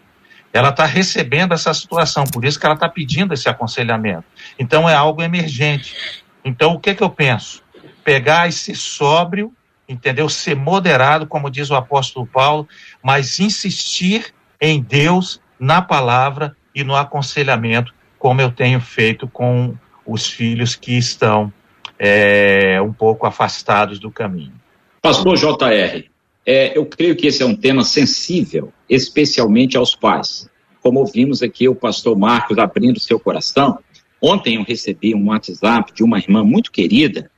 [0.51, 4.25] ela está recebendo essa situação, por isso que ela está pedindo esse aconselhamento.
[4.57, 6.23] Então é algo emergente.
[6.43, 7.63] Então o que, que eu penso?
[8.03, 9.53] Pegar e ser sóbrio,
[9.87, 10.27] entendeu?
[10.27, 12.67] Ser moderado, como diz o apóstolo Paulo,
[13.03, 20.27] mas insistir em Deus, na palavra e no aconselhamento, como eu tenho feito com os
[20.27, 21.53] filhos que estão
[21.97, 24.53] é, um pouco afastados do caminho.
[25.01, 26.08] Pastor JR,
[26.51, 30.49] é, eu creio que esse é um tema sensível, especialmente aos pais.
[30.81, 33.77] Como ouvimos aqui o pastor Marcos abrindo seu coração,
[34.19, 37.29] ontem eu recebi um WhatsApp de uma irmã muito querida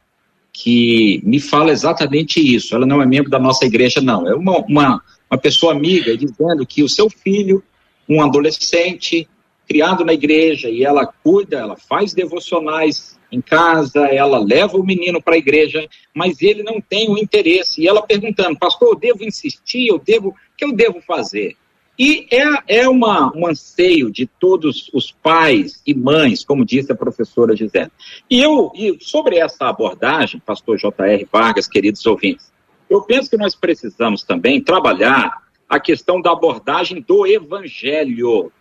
[0.54, 2.74] que me fala exatamente isso.
[2.74, 4.26] Ela não é membro da nossa igreja, não.
[4.26, 7.62] É uma, uma, uma pessoa amiga dizendo que o seu filho,
[8.08, 9.28] um adolescente,
[9.68, 15.22] criado na igreja, e ela cuida, ela faz devocionais em casa, ela leva o menino
[15.22, 17.82] para a igreja, mas ele não tem o interesse.
[17.82, 21.56] E ela perguntando, pastor, eu devo insistir, eu devo, o que eu devo fazer?
[21.98, 26.96] E é, é uma, um anseio de todos os pais e mães, como disse a
[26.96, 27.92] professora Gisele.
[28.30, 31.28] E eu, e sobre essa abordagem, pastor J.R.
[31.32, 32.52] Vargas, queridos ouvintes,
[32.90, 38.52] eu penso que nós precisamos também trabalhar a questão da abordagem do evangelho.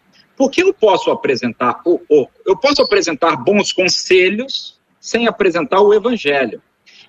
[0.41, 6.63] Porque eu posso apresentar o, o, eu posso apresentar bons conselhos sem apresentar o evangelho.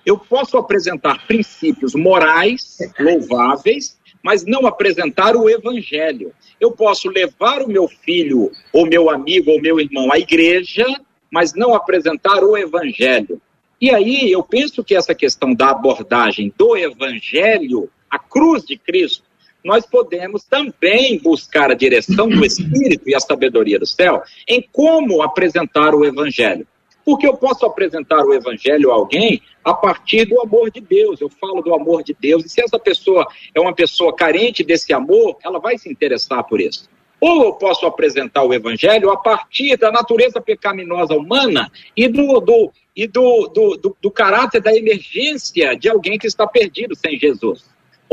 [0.04, 6.34] Eu posso apresentar princípios morais louváveis, mas não apresentar o evangelho.
[6.60, 10.84] Eu posso levar o meu filho, ou meu amigo, ou meu irmão à igreja,
[11.30, 13.40] mas não apresentar o evangelho.
[13.80, 19.24] E aí eu penso que essa questão da abordagem do evangelho, a cruz de Cristo,
[19.64, 25.22] nós podemos também buscar a direção do Espírito e a sabedoria do céu em como
[25.22, 26.66] apresentar o Evangelho.
[27.04, 31.20] Porque eu posso apresentar o Evangelho a alguém a partir do amor de Deus.
[31.20, 32.44] Eu falo do amor de Deus.
[32.44, 36.60] E se essa pessoa é uma pessoa carente desse amor, ela vai se interessar por
[36.60, 36.88] isso.
[37.20, 42.72] Ou eu posso apresentar o Evangelho a partir da natureza pecaminosa humana e do, do,
[42.96, 47.64] e do, do, do, do caráter da emergência de alguém que está perdido sem Jesus.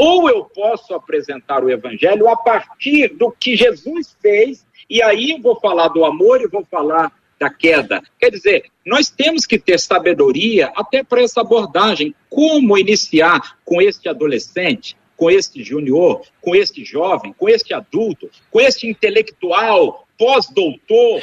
[0.01, 5.41] Ou eu posso apresentar o evangelho a partir do que Jesus fez, e aí eu
[5.41, 8.01] vou falar do amor e vou falar da queda.
[8.17, 12.15] Quer dizer, nós temos que ter sabedoria até para essa abordagem.
[12.29, 14.97] Como iniciar com este adolescente?
[15.17, 21.21] com este junior, com este jovem, com este adulto, com este intelectual, pós-doutor,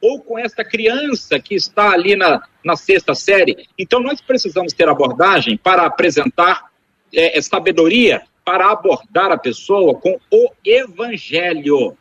[0.00, 3.66] ou com esta criança que está ali na, na sexta série.
[3.76, 6.71] Então, nós precisamos ter abordagem para apresentar
[7.14, 11.96] é, sabedoria, para abordar a pessoa com o evangelho.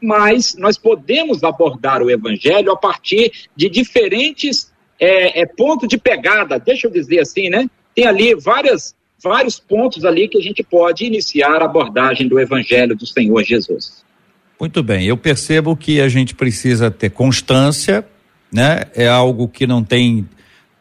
[0.00, 6.58] Mas nós podemos abordar o evangelho a partir de diferentes é, é, pontos de pegada,
[6.58, 7.68] deixa eu dizer assim, né?
[7.94, 12.96] Tem ali várias vários pontos ali que a gente pode iniciar a abordagem do Evangelho
[12.96, 14.04] do Senhor Jesus.
[14.58, 18.04] Muito bem, eu percebo que a gente precisa ter constância,
[18.52, 18.84] né?
[18.94, 20.28] É algo que não tem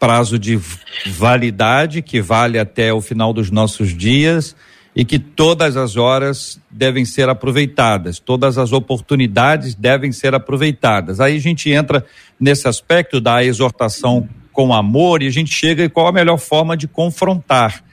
[0.01, 0.59] prazo de
[1.05, 4.55] validade, que vale até o final dos nossos dias
[4.95, 11.19] e que todas as horas devem ser aproveitadas, todas as oportunidades devem ser aproveitadas.
[11.19, 12.03] Aí a gente entra
[12.39, 16.75] nesse aspecto da exortação com amor e a gente chega e qual a melhor forma
[16.75, 17.83] de confrontar.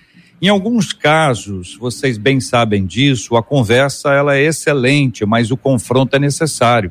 [0.41, 6.17] Em alguns casos, vocês bem sabem disso, a conversa ela é excelente, mas o confronto
[6.17, 6.91] é necessário.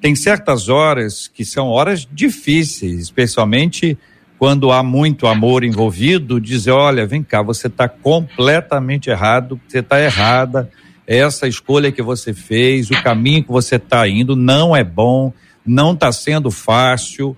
[0.00, 3.96] Tem certas horas que são horas difíceis, especialmente
[4.42, 10.00] quando há muito amor envolvido, dizer, olha, vem cá, você está completamente errado, você está
[10.00, 10.68] errada,
[11.06, 15.32] essa escolha que você fez, o caminho que você está indo não é bom,
[15.64, 17.36] não está sendo fácil,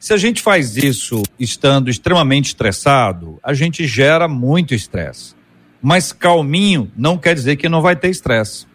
[0.00, 5.34] se a gente faz isso estando extremamente estressado, a gente gera muito estresse.
[5.82, 8.66] Mas calminho não quer dizer que não vai ter estresse.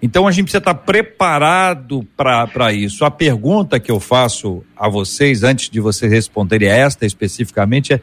[0.00, 3.04] Então a gente precisa estar preparado para isso.
[3.04, 8.00] A pergunta que eu faço a vocês, antes de vocês responderem esta especificamente, é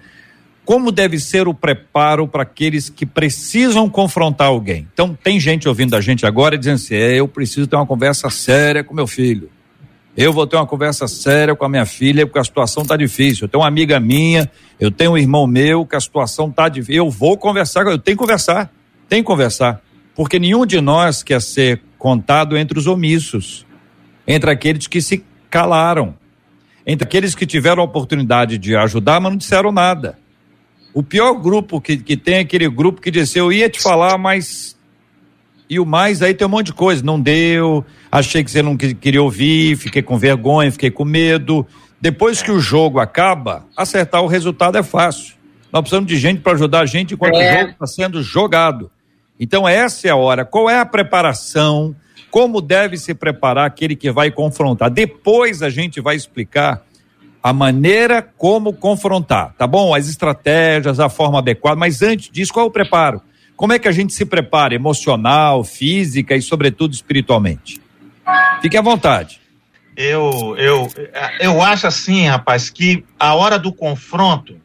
[0.65, 4.87] como deve ser o preparo para aqueles que precisam confrontar alguém.
[4.93, 8.29] Então, tem gente ouvindo a gente agora dizendo assim: é, eu preciso ter uma conversa
[8.29, 9.49] séria com meu filho.
[10.15, 13.45] Eu vou ter uma conversa séria com a minha filha, porque a situação está difícil.
[13.45, 16.95] Eu tenho uma amiga minha, eu tenho um irmão meu, que a situação está difícil.
[16.95, 18.71] Eu vou conversar, eu tenho que conversar,
[19.09, 19.82] tenho que conversar.
[20.15, 23.65] Porque nenhum de nós quer ser contado entre os omissos,
[24.27, 26.15] entre aqueles que se calaram,
[26.85, 30.17] entre aqueles que tiveram a oportunidade de ajudar, mas não disseram nada.
[30.93, 34.17] O pior grupo que, que tem é aquele grupo que disse: Eu ia te falar,
[34.17, 34.77] mas
[35.69, 37.03] e o mais aí tem um monte de coisa.
[37.03, 41.65] Não deu, achei que você não queria ouvir, fiquei com vergonha, fiquei com medo.
[41.99, 45.33] Depois que o jogo acaba, acertar o resultado é fácil.
[45.71, 47.49] Nós precisamos de gente para ajudar a gente enquanto é.
[47.49, 48.91] o jogo está sendo jogado.
[49.39, 50.45] Então, essa é a hora.
[50.45, 51.95] Qual é a preparação?
[52.29, 54.89] Como deve se preparar aquele que vai confrontar?
[54.89, 56.83] Depois a gente vai explicar
[57.41, 59.93] a maneira como confrontar, tá bom?
[59.93, 63.21] As estratégias, a forma adequada, mas antes disso, qual é o preparo?
[63.55, 67.81] Como é que a gente se prepara emocional, física e, sobretudo, espiritualmente?
[68.61, 69.41] Fique à vontade.
[69.95, 70.89] Eu, eu,
[71.39, 74.55] eu acho assim, rapaz, que a hora do confronto,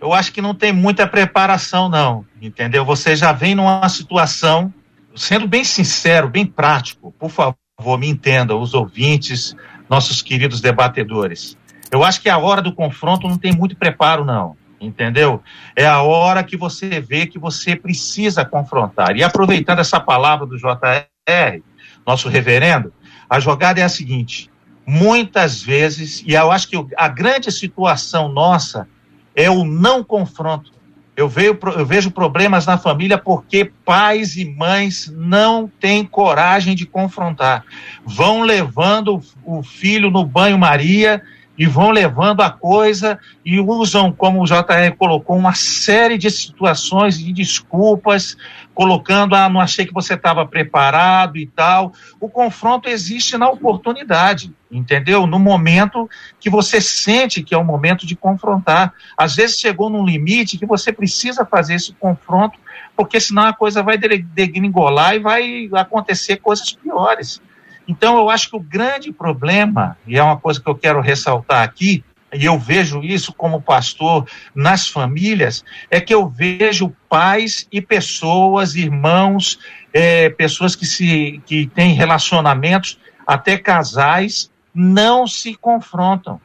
[0.00, 2.24] eu acho que não tem muita preparação, não.
[2.44, 2.84] Entendeu?
[2.84, 4.72] Você já vem numa situação,
[5.16, 7.56] sendo bem sincero, bem prático, por favor,
[7.98, 9.56] me entendam, os ouvintes,
[9.88, 11.56] nossos queridos debatedores.
[11.90, 15.42] Eu acho que a hora do confronto não tem muito preparo, não entendeu?
[15.74, 19.16] É a hora que você vê que você precisa confrontar.
[19.16, 21.62] E aproveitando essa palavra do JR,
[22.06, 22.92] nosso reverendo,
[23.28, 24.50] a jogada é a seguinte:
[24.86, 28.86] muitas vezes, e eu acho que a grande situação nossa
[29.34, 30.73] é o não confronto.
[31.16, 36.86] Eu, vejo, eu vejo problemas na família porque pais e mães não têm coragem de
[36.86, 37.64] confrontar.
[38.04, 41.22] Vão levando o filho no banho-maria
[41.56, 47.18] e vão levando a coisa e usam, como o JR colocou, uma série de situações
[47.18, 48.36] de desculpas,
[48.74, 51.92] colocando, ah, não achei que você estava preparado e tal.
[52.20, 55.26] O confronto existe na oportunidade, entendeu?
[55.26, 58.92] No momento que você sente que é o momento de confrontar.
[59.16, 62.58] Às vezes chegou num limite que você precisa fazer esse confronto,
[62.96, 67.40] porque senão a coisa vai degringolar e vai acontecer coisas piores.
[67.86, 71.62] Então, eu acho que o grande problema, e é uma coisa que eu quero ressaltar
[71.62, 77.80] aqui, e eu vejo isso como pastor nas famílias, é que eu vejo pais e
[77.80, 79.58] pessoas, irmãos,
[79.92, 86.40] é, pessoas que, se, que têm relacionamentos, até casais, não se confrontam.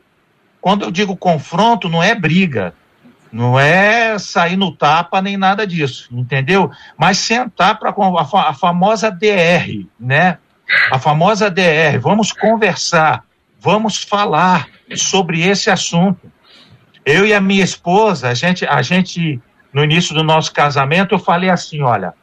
[0.61, 2.73] Quando eu digo confronto, não é briga,
[3.31, 6.71] não é sair no tapa nem nada disso, entendeu?
[6.97, 10.37] Mas sentar para a, a famosa DR, né?
[10.91, 13.23] A famosa DR, vamos conversar,
[13.59, 16.31] vamos falar sobre esse assunto.
[17.05, 19.41] Eu e a minha esposa, a gente, a gente
[19.73, 22.13] no início do nosso casamento, eu falei assim, olha,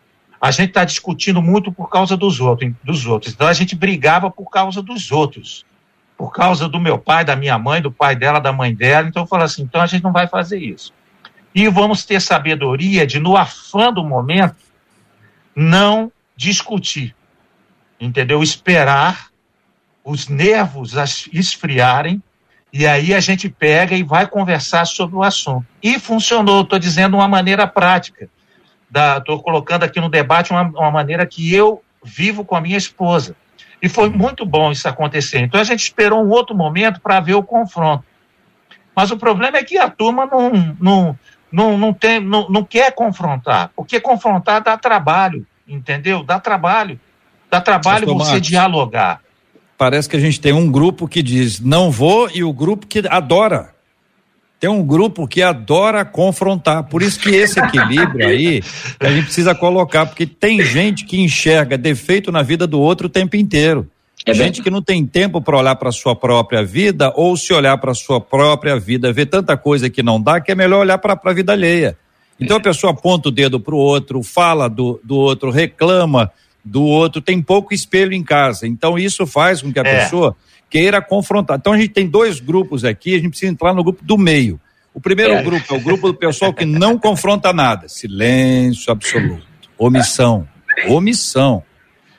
[0.41, 3.33] a gente está discutindo muito por causa dos outros, dos outros.
[3.33, 5.65] Então a gente brigava por causa dos outros,
[6.17, 9.09] por causa do meu pai, da minha mãe, do pai dela, da mãe dela.
[9.09, 10.93] Então eu falei assim, então a gente não vai fazer isso.
[11.55, 14.57] E vamos ter sabedoria de, no afã do momento,
[15.55, 17.15] não discutir,
[18.01, 18.43] entendeu?
[18.43, 19.29] Esperar
[20.05, 20.95] os nervos
[21.33, 22.23] esfriarem
[22.73, 25.67] e aí a gente pega e vai conversar sobre o assunto.
[25.83, 28.29] E funcionou, estou dizendo uma maneira prática.
[29.19, 33.35] Estou colocando aqui no debate uma, uma maneira que eu vivo com a minha esposa.
[33.83, 35.41] E foi muito bom isso acontecer.
[35.41, 38.05] Então a gente esperou um outro momento para ver o confronto.
[38.95, 41.19] Mas o problema é que a turma não, não,
[41.53, 46.23] não, não, tem, não, não quer confrontar, porque confrontar dá trabalho, entendeu?
[46.23, 46.99] Dá trabalho.
[47.51, 49.21] Dá trabalho você Marcos, dialogar.
[49.79, 53.03] Parece que a gente tem um grupo que diz não vou e o grupo que
[53.09, 53.75] adora.
[54.59, 56.85] Tem um grupo que adora confrontar.
[56.85, 58.63] Por isso que esse equilíbrio aí
[58.99, 63.11] a gente precisa colocar, porque tem gente que enxerga defeito na vida do outro o
[63.11, 63.89] tempo inteiro.
[64.25, 67.79] É gente que não tem tempo para olhar para sua própria vida ou se olhar
[67.79, 71.21] para sua própria vida, ver tanta coisa que não dá, que é melhor olhar para
[71.23, 71.97] a vida alheia.
[72.41, 76.31] Então a pessoa aponta o dedo para o outro, fala do, do outro, reclama
[76.67, 78.67] do outro, tem pouco espelho em casa.
[78.67, 80.03] Então isso faz com que a é.
[80.03, 80.37] pessoa
[80.69, 81.59] queira confrontar.
[81.59, 84.61] Então a gente tem dois grupos aqui, a gente precisa entrar no grupo do meio.
[84.93, 85.43] O primeiro é.
[85.43, 87.89] grupo é o grupo do pessoal que não confronta nada.
[87.89, 89.47] Silêncio absoluto.
[89.79, 90.49] Omissão.
[90.89, 91.63] Omissão.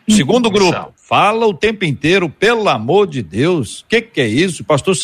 [0.07, 3.81] Segundo grupo, fala o tempo inteiro, pelo amor de Deus.
[3.81, 4.61] O que, que é isso?
[4.61, 4.95] O pastor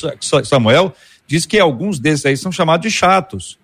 [0.46, 0.94] Samuel
[1.28, 3.58] diz que alguns desses aí são chamados de chatos.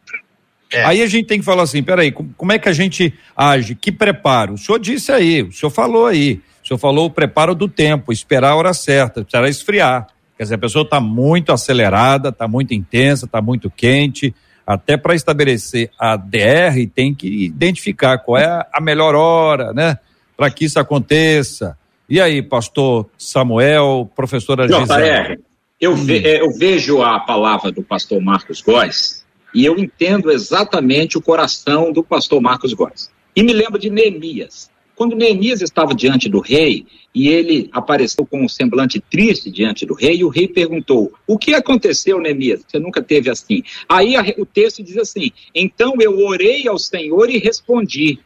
[0.72, 0.84] É.
[0.86, 3.76] Aí a gente tem que falar assim: peraí, como é que a gente age?
[3.76, 4.53] Que preparo?
[4.53, 6.41] O senhor disse aí, o senhor falou aí.
[6.63, 10.07] O senhor falou o preparo do tempo, esperar a hora certa, precisará esfriar.
[10.38, 14.34] Quer dizer, a pessoa está muito acelerada, está muito intensa, está muito quente.
[14.65, 19.97] Até para estabelecer a DR, tem que identificar qual é a melhor hora, né?
[20.38, 21.76] Para que isso aconteça.
[22.07, 25.39] E aí, pastor Samuel, professora Gisele?
[25.82, 26.22] Eu, ve, hum.
[26.24, 31.91] é, eu vejo a palavra do pastor Marcos Góes e eu entendo exatamente o coração
[31.91, 33.10] do pastor Marcos Góes.
[33.36, 34.70] E me lembro de Neemias.
[34.95, 36.86] Quando Neemias estava diante do rei
[37.16, 41.38] e ele apareceu com um semblante triste diante do rei, e o rei perguntou: O
[41.38, 42.66] que aconteceu, Neemias?
[42.68, 43.64] Você nunca teve assim.
[43.88, 48.20] Aí o texto diz assim: Então eu orei ao Senhor e respondi.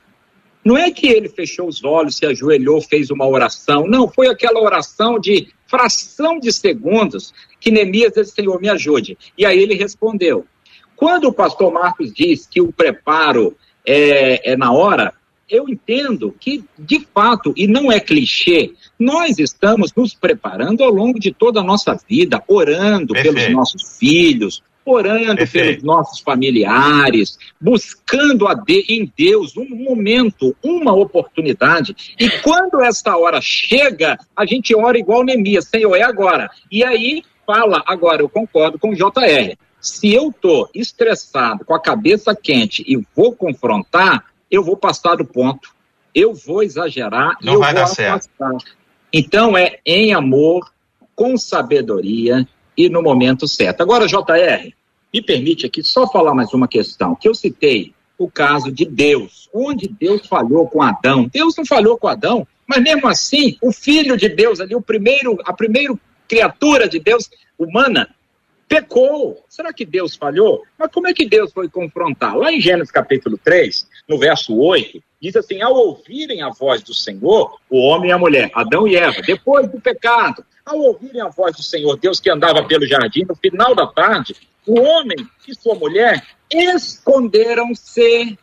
[0.66, 3.86] Não é que ele fechou os olhos, se ajoelhou, fez uma oração.
[3.86, 9.16] Não, foi aquela oração de fração de segundos que Neemias disse: Senhor, me ajude.
[9.38, 10.48] E aí ele respondeu.
[10.96, 15.14] Quando o pastor Marcos diz que o preparo é, é na hora,
[15.50, 21.20] eu entendo que, de fato, e não é clichê, nós estamos nos preparando ao longo
[21.20, 23.36] de toda a nossa vida, orando Perfeito.
[23.36, 25.68] pelos nossos filhos, orando Perfeito.
[25.68, 32.16] pelos nossos familiares, buscando a de, em Deus um momento, uma oportunidade.
[32.20, 36.50] E quando essa hora chega, a gente ora igual Neemias, Senhor, é agora.
[36.72, 39.56] E aí fala, agora eu concordo com o JR.
[39.84, 45.26] Se eu estou estressado, com a cabeça quente e vou confrontar, eu vou passar do
[45.26, 45.76] ponto,
[46.16, 48.30] eu vou exagerar Não eu vai vou dar certo.
[49.12, 50.72] Então é em amor,
[51.14, 53.82] com sabedoria e no momento certo.
[53.82, 54.74] Agora, JR,
[55.14, 59.50] me permite aqui só falar mais uma questão, que eu citei o caso de Deus,
[59.54, 61.28] onde Deus falhou com Adão.
[61.28, 65.38] Deus não falhou com Adão, mas mesmo assim, o filho de Deus ali, o primeiro,
[65.46, 65.94] a primeira
[66.26, 67.30] criatura de Deus
[67.60, 68.10] humana,
[68.68, 69.43] pecou.
[69.49, 70.64] Será que Deus falhou?
[70.78, 72.36] Mas como é que Deus foi confrontar?
[72.36, 76.93] Lá em Gênesis capítulo 3, no verso 8, diz assim: ao ouvirem a voz do
[76.93, 81.30] Senhor, o homem e a mulher, Adão e Eva, depois do pecado, ao ouvirem a
[81.30, 84.36] voz do Senhor, Deus que andava pelo jardim, no final da tarde,
[84.66, 88.38] o homem e sua mulher esconderam-se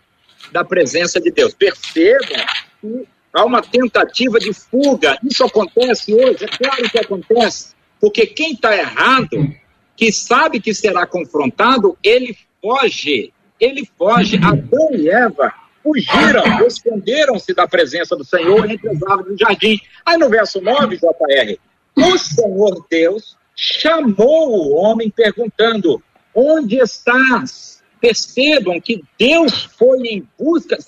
[0.53, 1.55] da presença de Deus.
[1.55, 2.45] Percebam
[2.81, 5.19] que há uma tentativa de fuga.
[5.25, 7.75] Isso acontece hoje, é claro que acontece.
[8.01, 9.55] Porque quem está errado
[10.01, 13.35] que sabe que será confrontado, ele foge.
[13.61, 14.39] Ele foge.
[14.39, 19.79] Adão e Eva fugiram, esconderam-se da presença do Senhor entre as árvores do jardim.
[20.07, 21.59] Aí no verso 9, JR,
[21.99, 26.03] o Senhor Deus chamou o homem perguntando:
[26.35, 27.83] Onde estás?
[28.01, 30.79] Percebam que Deus foi em busca.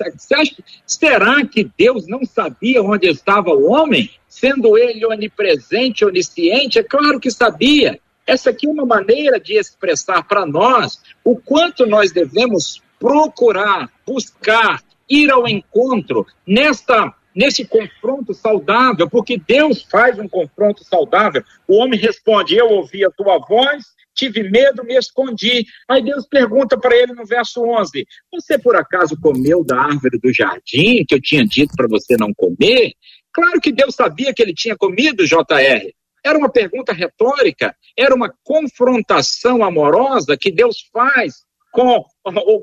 [0.87, 4.09] Será que Deus não sabia onde estava o homem?
[4.27, 6.79] Sendo ele onipresente, onisciente?
[6.79, 8.01] É claro que sabia.
[8.33, 14.83] Essa aqui é uma maneira de expressar para nós o quanto nós devemos procurar, buscar,
[15.07, 21.45] ir ao encontro nesta nesse confronto saudável, porque Deus faz um confronto saudável.
[21.69, 25.67] O homem responde: Eu ouvi a tua voz, tive medo, me escondi.
[25.87, 30.33] Aí Deus pergunta para ele no verso 11: Você por acaso comeu da árvore do
[30.33, 32.95] jardim que eu tinha dito para você não comer?
[33.31, 35.93] Claro que Deus sabia que ele tinha comido, JR.
[36.25, 42.05] Era uma pergunta retórica, era uma confrontação amorosa que Deus faz com,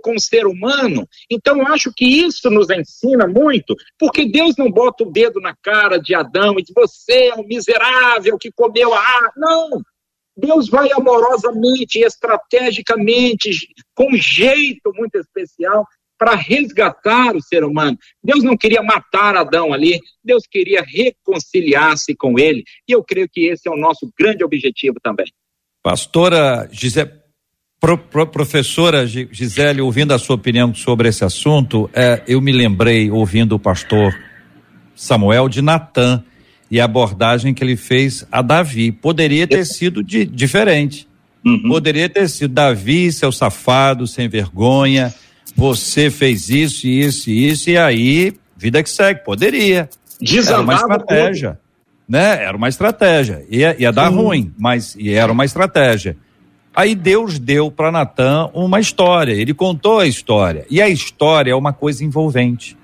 [0.02, 1.08] com o ser humano.
[1.30, 5.56] Então, eu acho que isso nos ensina muito, porque Deus não bota o dedo na
[5.62, 9.34] cara de Adão e diz: você é um miserável que comeu a árvore.
[9.36, 9.82] Não!
[10.38, 13.50] Deus vai amorosamente, estrategicamente,
[13.94, 15.86] com um jeito muito especial,
[16.20, 17.98] para resgatar o ser humano.
[18.22, 22.66] Deus não queria matar Adão ali, Deus queria reconciliar-se com ele.
[22.86, 25.28] E eu creio que esse é o nosso grande objetivo também.
[25.82, 27.10] Pastora Gisele,
[27.80, 33.10] pro, pro, professora Gisele, ouvindo a sua opinião sobre esse assunto, é, eu me lembrei,
[33.10, 34.14] ouvindo o pastor
[34.94, 36.22] Samuel, de Natan
[36.70, 38.92] e a abordagem que ele fez a Davi.
[38.92, 41.08] Poderia ter sido de, diferente.
[41.46, 41.70] Uhum.
[41.70, 45.16] Poderia ter sido Davi, seu safado, sem vergonha
[45.60, 49.90] você fez isso, isso isso, e aí, vida que segue, poderia.
[50.48, 51.50] Era uma estratégia.
[51.50, 51.60] Tudo.
[52.08, 52.44] Né?
[52.44, 53.46] Era uma estratégia.
[53.50, 56.16] Ia, ia dar ruim, mas era uma estratégia.
[56.74, 60.66] Aí Deus deu para Natan uma história, ele contou a história.
[60.70, 62.78] E a história é uma coisa envolvente.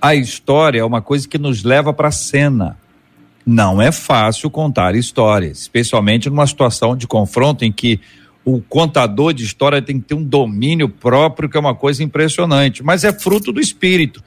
[0.00, 2.76] A história é uma coisa que nos leva para a cena.
[3.46, 7.98] Não é fácil contar histórias, especialmente numa situação de confronto em que
[8.44, 12.82] o contador de história tem que ter um domínio próprio, que é uma coisa impressionante,
[12.82, 14.22] mas é fruto do espírito.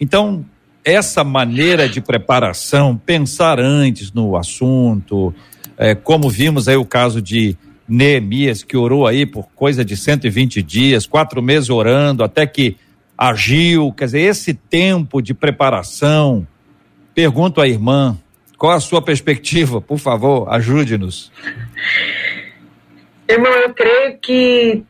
[0.00, 0.44] Então,
[0.84, 5.34] essa maneira de preparação, pensar antes no assunto,
[5.76, 7.56] é, como vimos aí o caso de
[7.88, 12.76] Neemias, que orou aí por coisa de 120 dias, quatro meses orando, até que
[13.16, 16.46] agiu, quer dizer, esse tempo de preparação.
[17.14, 18.16] Pergunto à irmã,
[18.58, 19.80] qual a sua perspectiva?
[19.80, 21.32] Por favor, ajude-nos.
[23.28, 24.84] Irmão, eu creio que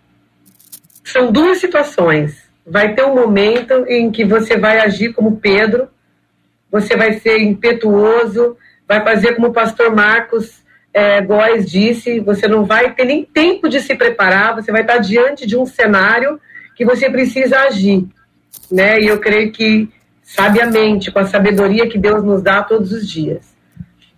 [1.05, 2.45] são duas situações.
[2.67, 5.89] Vai ter um momento em que você vai agir como Pedro,
[6.71, 8.57] você vai ser impetuoso,
[8.87, 13.69] vai fazer como o pastor Marcos é, Góes disse, você não vai ter nem tempo
[13.69, 16.41] de se preparar, você vai estar diante de um cenário
[16.75, 18.07] que você precisa agir.
[18.71, 19.01] Né?
[19.01, 19.89] E eu creio que,
[20.23, 23.55] sabiamente, com a sabedoria que Deus nos dá todos os dias.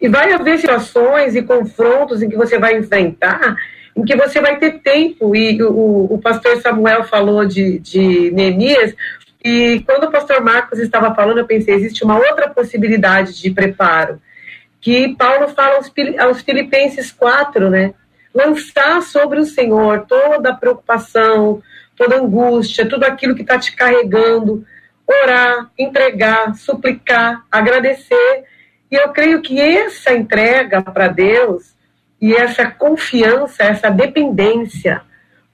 [0.00, 3.56] E vai haver situações e confrontos em que você vai enfrentar
[3.98, 8.94] em que você vai ter tempo, e o, o pastor Samuel falou de, de Neemias,
[9.44, 14.22] e quando o pastor Marcos estava falando, eu pensei, existe uma outra possibilidade de preparo,
[14.80, 17.92] que Paulo fala aos, aos Filipenses 4, né?
[18.32, 21.60] Lançar sobre o Senhor toda a preocupação,
[21.96, 24.64] toda a angústia, tudo aquilo que está te carregando,
[25.04, 28.44] orar, entregar, suplicar, agradecer.
[28.92, 31.76] E eu creio que essa entrega para Deus
[32.20, 35.02] e essa confiança, essa dependência,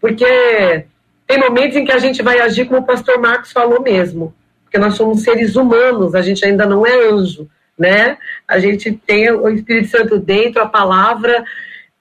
[0.01, 0.85] porque
[1.27, 4.35] tem momentos em que a gente vai agir como o pastor Marcos falou mesmo,
[4.65, 7.49] porque nós somos seres humanos, a gente ainda não é anjo,
[7.79, 8.19] né?
[8.47, 11.45] A gente tem o Espírito Santo dentro, a palavra,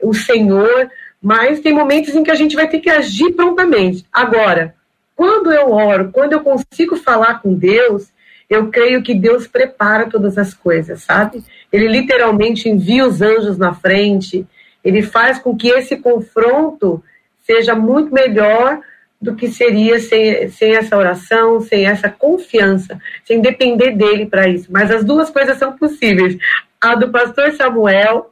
[0.02, 0.90] o Senhor,
[1.22, 4.06] mas tem momentos em que a gente vai ter que agir prontamente.
[4.12, 4.76] Agora,
[5.16, 8.12] quando eu oro, quando eu consigo falar com Deus,
[8.50, 11.44] eu creio que Deus prepara todas as coisas, sabe?
[11.74, 14.46] Ele literalmente envia os anjos na frente,
[14.84, 17.04] ele faz com que esse confronto
[17.44, 18.80] seja muito melhor
[19.20, 24.68] do que seria sem, sem essa oração, sem essa confiança, sem depender dele para isso.
[24.70, 26.38] Mas as duas coisas são possíveis.
[26.80, 28.32] A do pastor Samuel,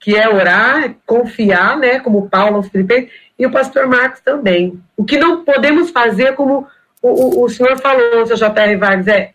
[0.00, 4.78] que é orar, confiar, né, como Paulo aos Filipenses, e o pastor Marcos também.
[4.96, 6.66] O que não podemos fazer, como
[7.00, 8.76] o, o, o senhor falou, seu J.R.
[8.76, 9.32] Vargas, é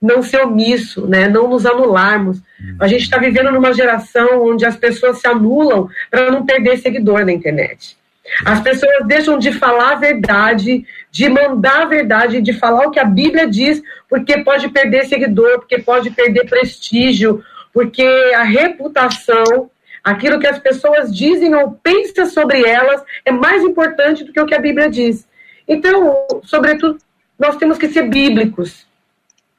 [0.00, 1.28] não ser omisso, né?
[1.28, 2.40] não nos anularmos.
[2.80, 7.24] A gente está vivendo numa geração onde as pessoas se anulam para não perder seguidor
[7.24, 7.96] na internet.
[8.44, 13.00] As pessoas deixam de falar a verdade, de mandar a verdade, de falar o que
[13.00, 17.42] a Bíblia diz, porque pode perder seguidor, porque pode perder prestígio,
[17.72, 18.04] porque
[18.36, 19.70] a reputação,
[20.04, 24.46] aquilo que as pessoas dizem ou pensam sobre elas, é mais importante do que o
[24.46, 25.26] que a Bíblia diz.
[25.66, 26.98] Então, sobretudo,
[27.38, 28.87] nós temos que ser bíblicos.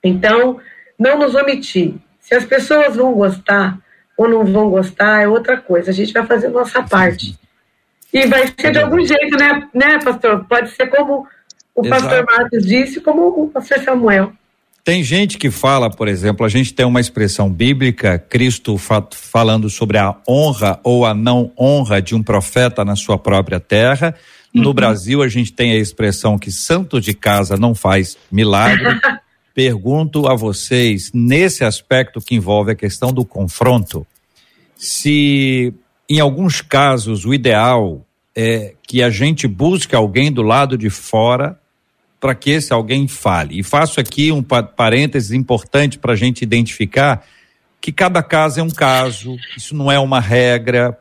[0.03, 0.59] Então,
[0.97, 1.95] não nos omitir.
[2.19, 3.79] Se as pessoas vão gostar
[4.17, 5.91] ou não vão gostar, é outra coisa.
[5.91, 7.37] A gente vai fazer a nossa parte.
[8.13, 10.45] E vai ser de algum jeito, né, né pastor?
[10.45, 11.27] Pode ser como
[11.75, 12.01] o Exato.
[12.03, 14.33] pastor Marcos disse, como o pastor Samuel.
[14.83, 19.69] Tem gente que fala, por exemplo, a gente tem uma expressão bíblica, Cristo fa falando
[19.69, 24.15] sobre a honra ou a não honra de um profeta na sua própria terra.
[24.53, 24.73] No uhum.
[24.73, 28.99] Brasil, a gente tem a expressão que santo de casa não faz milagre.
[29.53, 34.05] pergunto a vocês, nesse aspecto que envolve a questão do confronto,
[34.77, 35.73] se
[36.09, 41.59] em alguns casos o ideal é que a gente busque alguém do lado de fora
[42.19, 43.59] para que esse alguém fale.
[43.59, 47.25] E faço aqui um parênteses importante para a gente identificar
[47.81, 50.97] que cada caso é um caso, isso não é uma regra.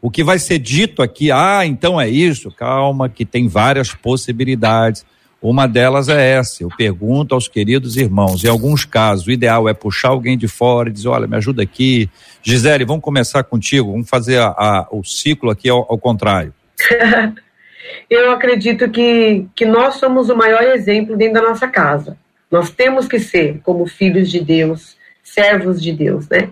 [0.00, 5.04] O que vai ser dito aqui, ah, então é isso, calma, que tem várias possibilidades.
[5.40, 6.64] Uma delas é essa.
[6.64, 10.88] Eu pergunto aos queridos irmãos, em alguns casos, o ideal é puxar alguém de fora
[10.88, 12.10] e dizer: olha, me ajuda aqui.
[12.42, 16.52] Gisele, vamos começar contigo, vamos fazer a, a, o ciclo aqui ao, ao contrário.
[18.10, 22.18] Eu acredito que, que nós somos o maior exemplo dentro da nossa casa.
[22.50, 26.50] Nós temos que ser, como filhos de Deus, servos de Deus, né?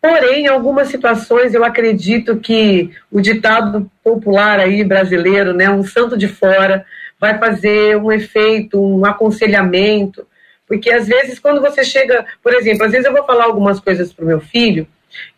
[0.00, 6.16] Porém, em algumas situações, eu acredito que o ditado popular aí brasileiro, né, um santo
[6.16, 6.84] de fora,
[7.20, 10.26] vai fazer um efeito, um aconselhamento.
[10.66, 14.12] Porque às vezes, quando você chega, por exemplo, às vezes eu vou falar algumas coisas
[14.12, 14.86] para o meu filho,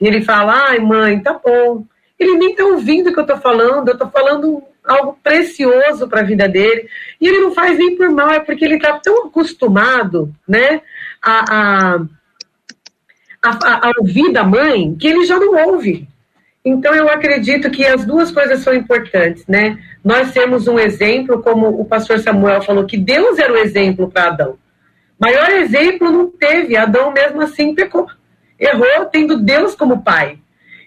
[0.01, 1.85] e ele fala, ai mãe, tá bom.
[2.19, 6.21] Ele nem está ouvindo o que eu estou falando, eu estou falando algo precioso para
[6.21, 6.89] a vida dele.
[7.21, 10.81] E ele não faz nem por mal, é porque ele está tão acostumado, né,
[11.23, 12.01] a, a,
[13.45, 16.09] a, a ouvir da mãe, que ele já não ouve.
[16.69, 19.79] Então eu acredito que as duas coisas são importantes, né?
[20.05, 24.29] Nós temos um exemplo, como o pastor Samuel falou, que Deus era o exemplo para
[24.29, 24.59] Adão.
[25.19, 28.07] Maior exemplo não teve, Adão mesmo assim pecou.
[28.61, 30.39] Errou tendo Deus como pai.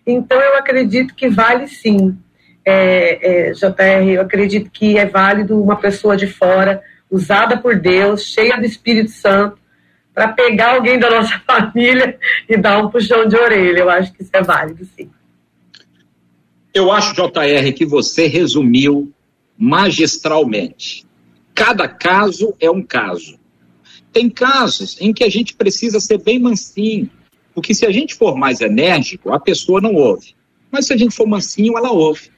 [0.05, 2.15] Então eu acredito que vale sim.
[2.63, 8.23] É, é, JR, eu acredito que é válido uma pessoa de fora, usada por Deus,
[8.23, 9.57] cheia do Espírito Santo,
[10.13, 13.79] para pegar alguém da nossa família e dar um puxão de orelha.
[13.79, 15.09] Eu acho que isso é válido, sim.
[16.73, 19.11] Eu acho, JR, que você resumiu
[19.57, 21.05] magistralmente.
[21.53, 23.37] Cada caso é um caso.
[24.13, 27.09] Tem casos em que a gente precisa ser bem mansinho,
[27.53, 30.33] porque se a gente for mais enérgico, a pessoa não ouve.
[30.71, 32.31] Mas se a gente for mansinho, ela ouve.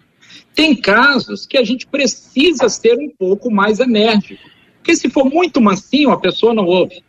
[0.56, 4.42] Tem casos que a gente precisa ser um pouco mais enérgico,
[4.78, 7.04] porque se for muito mansinho, a pessoa não ouve.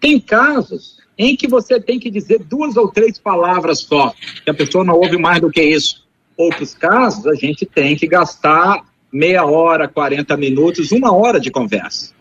[0.00, 4.54] Tem casos em que você tem que dizer duas ou três palavras só, que a
[4.54, 6.01] pessoa não ouve mais do que isso
[6.36, 12.12] outros casos, a gente tem que gastar meia hora, 40 minutos, uma hora de conversa.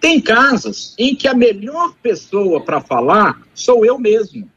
[0.00, 4.50] Tem casos em que a melhor pessoa para falar sou eu mesmo.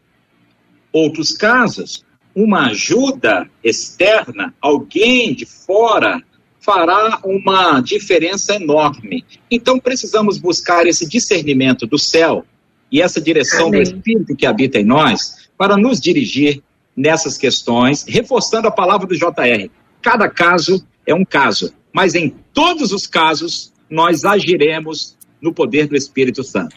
[0.91, 2.03] Outros casos,
[2.33, 6.23] uma ajuda externa, alguém de fora,
[6.59, 9.23] fará uma diferença enorme.
[9.51, 12.43] Então precisamos buscar esse discernimento do céu
[12.91, 13.83] e essa direção Amém.
[13.83, 16.63] do Espírito que habita em nós para nos dirigir
[16.95, 19.69] nessas questões, reforçando a palavra do JR.
[20.01, 25.95] Cada caso é um caso, mas em todos os casos nós agiremos no poder do
[25.95, 26.75] Espírito Santo.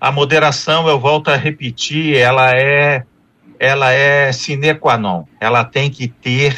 [0.00, 3.04] A moderação, eu volto a repetir, ela é
[3.58, 5.24] ela é sine qua non.
[5.38, 6.56] Ela tem que ter,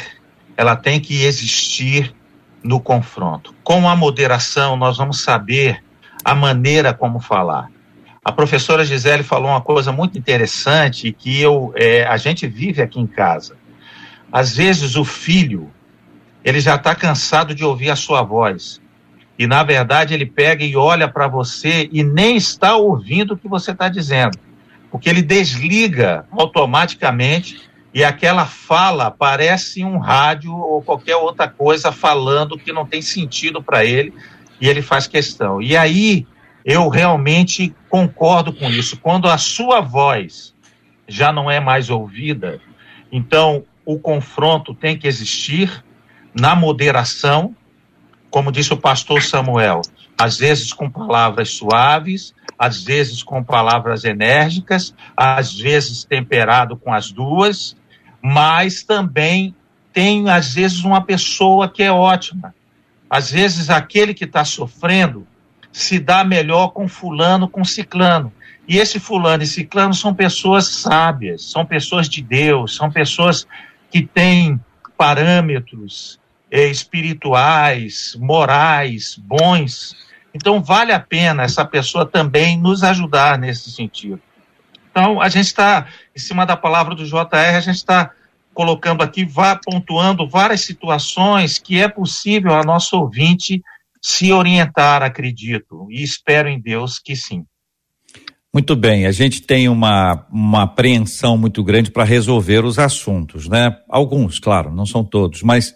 [0.55, 2.15] ela tem que existir
[2.63, 3.53] no confronto.
[3.61, 5.83] Com a moderação, nós vamos saber
[6.23, 7.69] a maneira como falar.
[8.23, 12.97] A professora Gisele falou uma coisa muito interessante que eu, é, a gente vive aqui
[12.97, 13.57] em casa.
[14.31, 15.69] Às vezes o filho,
[16.43, 18.81] ele já está cansado de ouvir a sua voz.
[19.37, 23.47] E na verdade ele pega e olha para você e nem está ouvindo o que
[23.47, 24.39] você está dizendo.
[24.89, 27.61] Porque ele desliga automaticamente
[27.93, 33.61] e aquela fala parece um rádio ou qualquer outra coisa falando que não tem sentido
[33.61, 34.13] para ele
[34.61, 35.61] e ele faz questão.
[35.61, 36.25] E aí
[36.65, 38.97] eu realmente concordo com isso.
[38.97, 40.53] Quando a sua voz
[41.07, 42.61] já não é mais ouvida,
[43.11, 45.83] então o confronto tem que existir
[46.33, 47.55] na moderação,
[48.29, 49.81] como disse o pastor Samuel,
[50.17, 57.11] às vezes com palavras suaves, às vezes com palavras enérgicas, às vezes temperado com as
[57.11, 57.75] duas,
[58.21, 59.53] mas também
[59.91, 62.55] tem às vezes uma pessoa que é ótima.
[63.09, 65.27] Às vezes aquele que está sofrendo
[65.73, 68.31] se dá melhor com fulano, com ciclano.
[68.67, 73.45] E esse fulano e ciclano são pessoas sábias, são pessoas de Deus, são pessoas
[73.91, 74.61] que têm
[74.95, 76.19] parâmetros
[76.49, 79.95] eh, espirituais, morais, bons.
[80.33, 84.21] Então, vale a pena essa pessoa também nos ajudar nesse sentido.
[84.91, 88.11] Então, a gente está, em cima da palavra do JR, a gente está
[88.53, 93.63] colocando aqui, vá pontuando várias situações que é possível a nosso ouvinte
[94.03, 97.45] se orientar, acredito, e espero em Deus que sim.
[98.53, 103.75] Muito bem, a gente tem uma, uma apreensão muito grande para resolver os assuntos, né?
[103.89, 105.73] Alguns, claro, não são todos, mas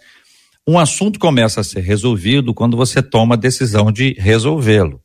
[0.66, 5.00] um assunto começa a ser resolvido quando você toma a decisão de resolvê-lo.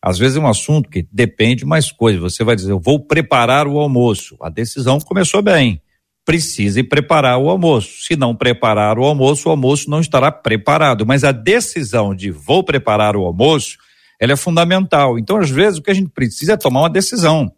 [0.00, 2.20] Às vezes é um assunto que depende de mais coisas.
[2.20, 4.36] Você vai dizer, eu vou preparar o almoço.
[4.40, 5.80] A decisão começou bem
[6.26, 8.02] precise preparar o almoço.
[8.02, 11.06] Se não preparar o almoço, o almoço não estará preparado.
[11.06, 13.78] Mas a decisão de vou preparar o almoço,
[14.20, 15.20] ela é fundamental.
[15.20, 17.50] Então, às vezes, o que a gente precisa é tomar uma decisão.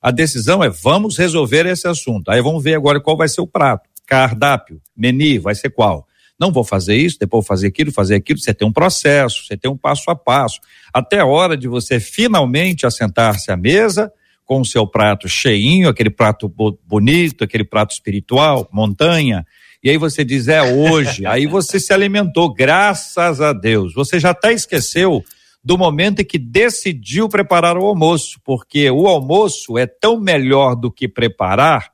[0.00, 2.30] A decisão é vamos resolver esse assunto.
[2.30, 3.90] Aí vamos ver agora qual vai ser o prato.
[4.06, 6.06] cardápio, menu, vai ser qual?
[6.38, 8.38] Não vou fazer isso, depois vou fazer aquilo, fazer aquilo.
[8.38, 10.60] Você tem um processo, você tem um passo a passo.
[10.92, 14.12] Até a hora de você finalmente assentar-se à mesa
[14.44, 16.52] com o seu prato cheinho, aquele prato
[16.84, 19.46] bonito, aquele prato espiritual, montanha.
[19.82, 21.24] E aí você diz, é hoje.
[21.26, 23.94] aí você se alimentou, graças a Deus.
[23.94, 25.22] Você já até esqueceu
[25.64, 30.90] do momento em que decidiu preparar o almoço, porque o almoço é tão melhor do
[30.90, 31.90] que preparar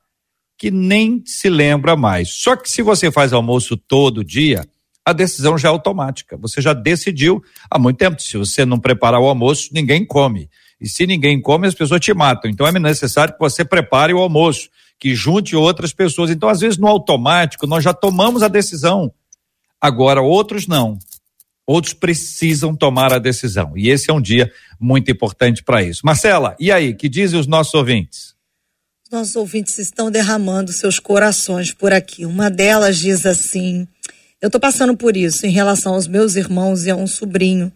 [0.57, 2.29] que nem se lembra mais.
[2.29, 4.67] Só que se você faz almoço todo dia,
[5.05, 6.35] a decisão já é automática.
[6.37, 8.21] Você já decidiu há muito tempo.
[8.21, 10.49] Se você não preparar o almoço, ninguém come.
[10.79, 12.49] E se ninguém come, as pessoas te matam.
[12.49, 14.69] Então é necessário que você prepare o almoço,
[14.99, 16.29] que junte outras pessoas.
[16.29, 19.11] Então, às vezes, no automático, nós já tomamos a decisão.
[19.79, 20.97] Agora, outros não.
[21.65, 23.77] Outros precisam tomar a decisão.
[23.77, 26.01] E esse é um dia muito importante para isso.
[26.03, 28.35] Marcela, e aí, que dizem os nossos ouvintes?
[29.11, 32.25] Nossos ouvintes estão derramando seus corações por aqui.
[32.25, 33.87] Uma delas diz assim:
[34.41, 37.71] Eu estou passando por isso em relação aos meus irmãos e a um sobrinho.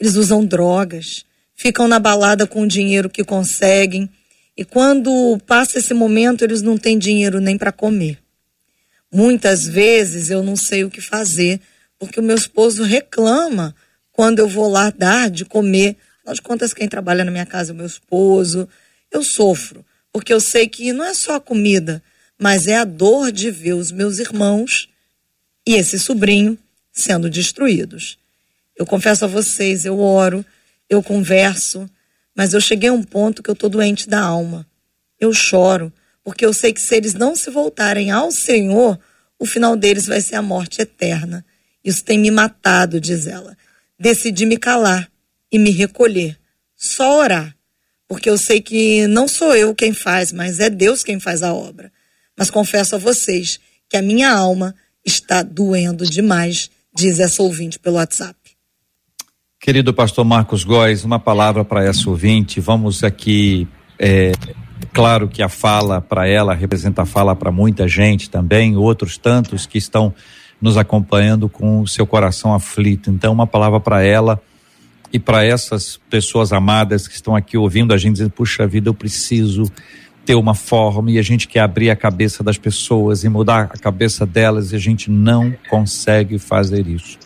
[0.00, 1.24] Eles usam drogas,
[1.58, 4.08] ficam na balada com o dinheiro que conseguem
[4.56, 8.20] e quando passa esse momento eles não têm dinheiro nem para comer.
[9.12, 11.60] Muitas vezes eu não sei o que fazer
[11.98, 13.74] porque o meu esposo reclama
[14.12, 15.96] quando eu vou lá dar de comer.
[16.20, 18.68] Afinal de contas, quem trabalha na minha casa é o meu esposo.
[19.10, 22.00] Eu sofro porque eu sei que não é só a comida,
[22.38, 24.88] mas é a dor de ver os meus irmãos
[25.66, 26.56] e esse sobrinho
[26.92, 28.16] sendo destruídos.
[28.76, 30.46] Eu confesso a vocês, eu oro
[30.88, 31.88] eu converso,
[32.34, 34.66] mas eu cheguei a um ponto que eu estou doente da alma.
[35.18, 38.98] Eu choro, porque eu sei que se eles não se voltarem ao Senhor,
[39.38, 41.44] o final deles vai ser a morte eterna.
[41.84, 43.56] Isso tem me matado, diz ela.
[43.98, 45.10] Decidi me calar
[45.50, 46.38] e me recolher,
[46.76, 47.56] só orar,
[48.06, 51.52] porque eu sei que não sou eu quem faz, mas é Deus quem faz a
[51.52, 51.90] obra.
[52.36, 53.58] Mas confesso a vocês
[53.88, 54.74] que a minha alma
[55.04, 58.37] está doendo demais, diz essa ouvinte pelo WhatsApp.
[59.68, 62.58] Querido pastor Marcos Góes, uma palavra para essa ouvinte.
[62.58, 64.32] Vamos aqui, é,
[64.94, 69.66] claro que a fala para ela representa a fala para muita gente também, outros tantos
[69.66, 70.14] que estão
[70.58, 73.10] nos acompanhando com o seu coração aflito.
[73.10, 74.40] Então, uma palavra para ela
[75.12, 78.94] e para essas pessoas amadas que estão aqui ouvindo a gente dizendo: puxa vida, eu
[78.94, 79.70] preciso
[80.24, 83.78] ter uma forma e a gente quer abrir a cabeça das pessoas e mudar a
[83.78, 87.18] cabeça delas e a gente não consegue fazer isso.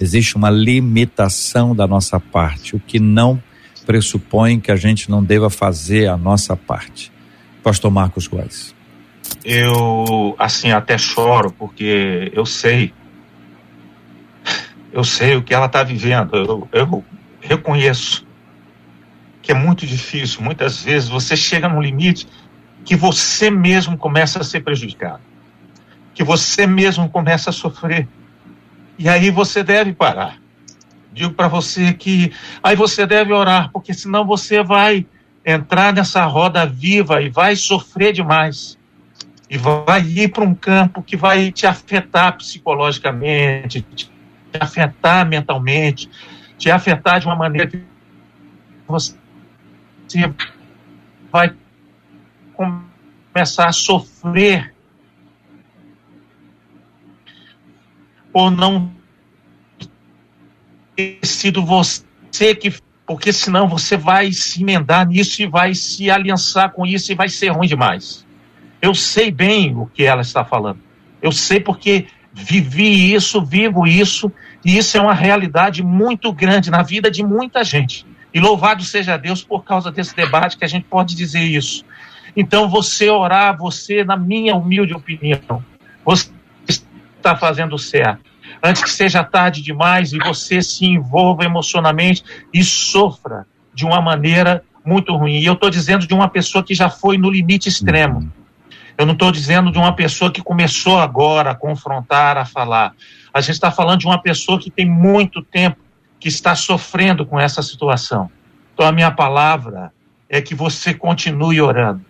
[0.00, 3.40] Existe uma limitação da nossa parte, o que não
[3.84, 7.12] pressupõe que a gente não deva fazer a nossa parte.
[7.62, 8.74] Pastor Marcos Góes.
[9.44, 12.92] Eu, assim, até choro, porque eu sei,
[14.92, 17.04] eu sei o que ela está vivendo, eu, eu
[17.40, 18.26] reconheço
[19.42, 20.42] que é muito difícil.
[20.42, 22.26] Muitas vezes você chega num limite
[22.84, 25.20] que você mesmo começa a ser prejudicado,
[26.14, 28.08] que você mesmo começa a sofrer.
[29.00, 30.36] E aí você deve parar.
[31.10, 35.06] Digo para você que aí você deve orar, porque senão você vai
[35.42, 38.78] entrar nessa roda viva e vai sofrer demais.
[39.48, 44.10] E vai ir para um campo que vai te afetar psicologicamente, te
[44.60, 46.10] afetar mentalmente,
[46.58, 47.82] te afetar de uma maneira que
[48.86, 49.14] você
[51.32, 51.54] vai
[52.52, 54.74] começar a sofrer
[58.32, 58.90] ou não
[60.96, 62.74] ter sido você que.
[63.06, 67.28] Porque senão você vai se emendar nisso e vai se aliançar com isso e vai
[67.28, 68.24] ser ruim demais.
[68.80, 70.78] Eu sei bem o que ela está falando.
[71.20, 74.30] Eu sei porque vivi isso, vivo isso,
[74.64, 78.06] e isso é uma realidade muito grande na vida de muita gente.
[78.32, 81.84] E louvado seja Deus por causa desse debate que a gente pode dizer isso.
[82.36, 85.64] Então, você orar, você, na minha humilde opinião,
[86.04, 86.30] você
[87.20, 88.30] está fazendo certo.
[88.62, 94.62] Antes que seja tarde demais e você se envolva emocionalmente e sofra de uma maneira
[94.84, 95.38] muito ruim.
[95.38, 98.30] E eu estou dizendo de uma pessoa que já foi no limite extremo.
[98.98, 102.92] Eu não estou dizendo de uma pessoa que começou agora a confrontar, a falar.
[103.32, 105.78] A gente está falando de uma pessoa que tem muito tempo
[106.18, 108.30] que está sofrendo com essa situação.
[108.74, 109.92] Então, a minha palavra
[110.28, 112.04] é que você continue orando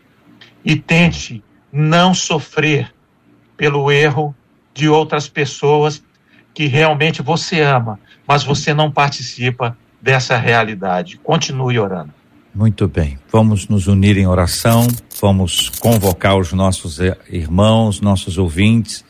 [0.64, 2.92] e tente não sofrer
[3.56, 4.34] pelo erro
[4.80, 6.02] de outras pessoas
[6.54, 11.18] que realmente você ama, mas você não participa dessa realidade.
[11.22, 12.12] Continue orando.
[12.54, 13.18] Muito bem.
[13.30, 14.88] Vamos nos unir em oração,
[15.20, 19.04] vamos convocar os nossos irmãos, nossos ouvintes.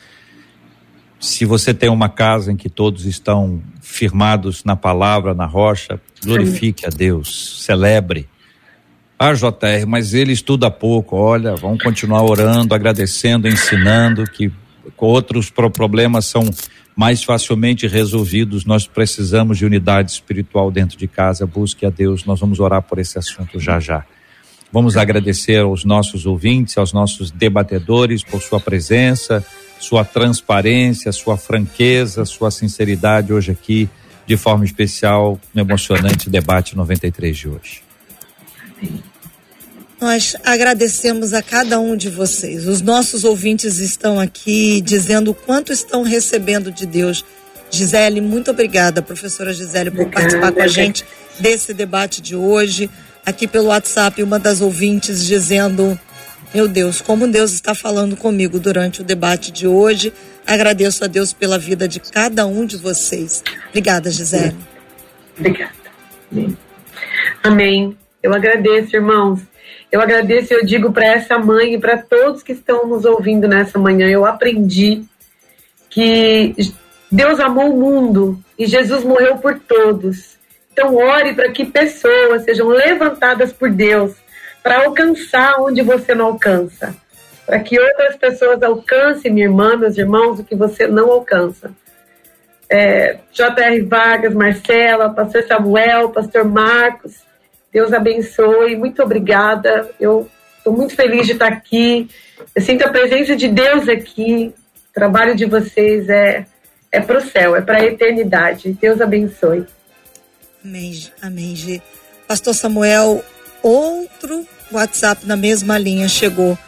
[1.20, 6.84] Se você tem uma casa em que todos estão firmados na palavra, na rocha, glorifique
[6.84, 8.28] a Deus, celebre.
[9.16, 11.16] Ah, JR, mas ele estuda pouco.
[11.16, 14.50] Olha, vamos continuar orando, agradecendo, ensinando que
[14.96, 16.48] outros problemas são
[16.96, 18.64] mais facilmente resolvidos.
[18.64, 21.46] Nós precisamos de unidade espiritual dentro de casa.
[21.46, 22.24] Busque a Deus.
[22.24, 24.04] Nós vamos orar por esse assunto já já.
[24.72, 29.44] Vamos agradecer aos nossos ouvintes, aos nossos debatedores por sua presença,
[29.80, 33.88] sua transparência, sua franqueza, sua sinceridade hoje aqui,
[34.26, 37.82] de forma especial, no emocionante debate 93 de hoje.
[40.00, 42.66] Nós agradecemos a cada um de vocês.
[42.66, 47.22] Os nossos ouvintes estão aqui dizendo o quanto estão recebendo de Deus.
[47.70, 51.04] Gisele, muito obrigada, professora Gisele, por participar com a gente
[51.38, 52.88] desse debate de hoje.
[53.26, 55.98] Aqui pelo WhatsApp, uma das ouvintes dizendo:
[56.54, 60.12] Meu Deus, como Deus está falando comigo durante o debate de hoje.
[60.46, 63.44] Agradeço a Deus pela vida de cada um de vocês.
[63.68, 64.56] Obrigada, Gisele.
[65.38, 65.72] Obrigada.
[67.42, 67.96] Amém.
[68.22, 69.40] Eu agradeço, irmãos.
[69.90, 73.78] Eu agradeço, eu digo para essa mãe e para todos que estão nos ouvindo nessa
[73.78, 74.08] manhã.
[74.08, 75.02] Eu aprendi
[75.88, 76.54] que
[77.10, 80.38] Deus amou o mundo e Jesus morreu por todos.
[80.72, 84.14] Então, ore para que pessoas sejam levantadas por Deus
[84.62, 86.94] para alcançar onde você não alcança.
[87.44, 91.72] Para que outras pessoas alcancem, minha irmã, meus irmãos, o que você não alcança.
[92.70, 93.80] É, J.R.
[93.82, 97.16] Vargas, Marcela, Pastor Samuel, Pastor Marcos,
[97.72, 99.90] Deus abençoe, muito obrigada.
[99.98, 102.08] Eu estou muito feliz de estar aqui.
[102.54, 104.52] Eu sinto a presença de Deus aqui.
[104.90, 106.46] O trabalho de vocês é,
[106.90, 108.76] é para o céu, é para a eternidade.
[108.80, 109.64] Deus abençoe.
[110.64, 111.82] Amém, amém.
[112.26, 113.24] Pastor Samuel,
[113.62, 116.58] outro WhatsApp na mesma linha chegou.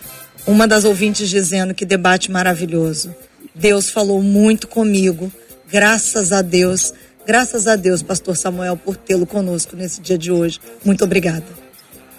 [0.47, 3.15] Uma das ouvintes dizendo que debate maravilhoso.
[3.55, 5.31] Deus falou muito comigo.
[5.71, 6.93] Graças a Deus
[7.27, 10.59] Graças a Deus, Pastor Samuel, por tê-lo conosco nesse dia de hoje.
[10.85, 11.45] Muito obrigada.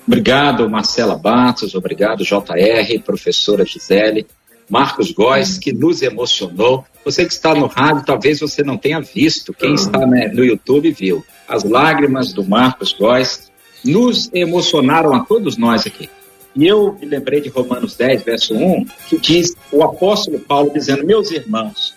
[0.08, 4.26] Obrigado, Marcela Batos, obrigado, JR, professora Gisele,
[4.70, 6.86] Marcos Góes, que nos emocionou.
[7.06, 10.92] Você que está no rádio, talvez você não tenha visto, quem está né, no YouTube
[10.92, 11.24] viu.
[11.48, 13.52] As lágrimas do Marcos Góes
[13.84, 16.10] nos emocionaram a todos nós aqui.
[16.56, 21.06] E eu me lembrei de Romanos 10, verso 1, que diz o apóstolo Paulo dizendo:
[21.06, 21.96] Meus irmãos,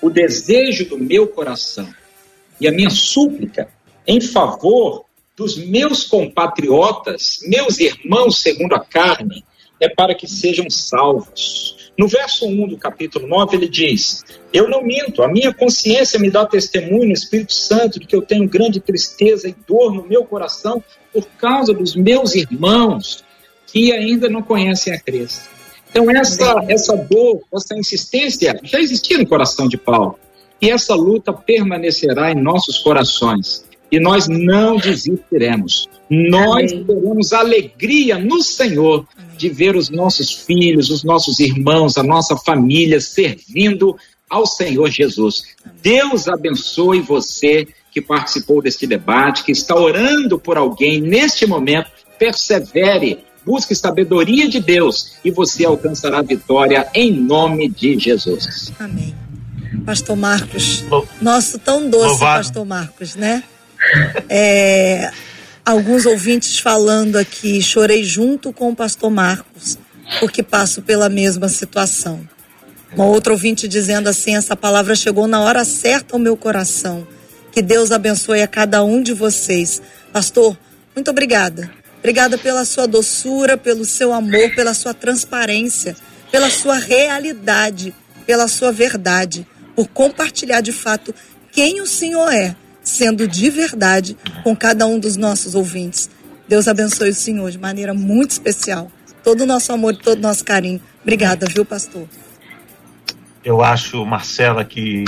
[0.00, 1.86] o desejo do meu coração
[2.60, 3.68] e a minha súplica
[4.06, 5.04] em favor
[5.36, 9.44] dos meus compatriotas, meus irmãos segundo a carne,
[9.80, 11.90] é para que sejam salvos.
[11.96, 16.30] No verso 1 do capítulo 9, ele diz: Eu não minto, a minha consciência me
[16.30, 20.24] dá testemunho no Espírito Santo de que eu tenho grande tristeza e dor no meu
[20.24, 20.82] coração
[21.12, 23.24] por causa dos meus irmãos
[23.66, 25.48] que ainda não conhecem a Cristo.
[25.90, 30.18] Então, essa, essa dor, essa insistência já existia no coração de Paulo.
[30.60, 33.64] E essa luta permanecerá em nossos corações.
[33.90, 35.88] E nós não desistiremos.
[36.08, 36.84] Nós Amém.
[36.84, 39.06] teremos alegria no Senhor
[39.36, 43.96] de ver os nossos filhos, os nossos irmãos, a nossa família servindo
[44.28, 45.42] ao Senhor Jesus.
[45.82, 51.90] Deus abençoe você que participou deste debate, que está orando por alguém neste momento.
[52.18, 58.72] Persevere, busque sabedoria de Deus e você alcançará a vitória em nome de Jesus.
[58.78, 59.14] Amém.
[59.84, 60.84] Pastor Marcos.
[61.20, 62.44] Nosso tão doce Louvado.
[62.44, 63.42] Pastor Marcos, né?
[64.28, 65.10] É,
[65.64, 69.78] alguns ouvintes falando aqui, chorei junto com o Pastor Marcos,
[70.18, 72.20] porque passo pela mesma situação.
[72.94, 77.06] Uma outra ouvinte dizendo assim: essa palavra chegou na hora certa ao meu coração.
[77.52, 79.80] Que Deus abençoe a cada um de vocês.
[80.12, 80.56] Pastor,
[80.94, 81.70] muito obrigada.
[81.98, 85.96] Obrigada pela sua doçura, pelo seu amor, pela sua transparência,
[86.30, 87.94] pela sua realidade,
[88.24, 91.14] pela sua verdade por compartilhar de fato
[91.52, 96.10] quem o Senhor é, sendo de verdade com cada um dos nossos ouvintes.
[96.48, 98.90] Deus abençoe o Senhor de maneira muito especial.
[99.22, 100.80] Todo o nosso amor todo o nosso carinho.
[101.02, 102.08] Obrigada, viu, pastor?
[103.44, 105.04] Eu acho, Marcela, que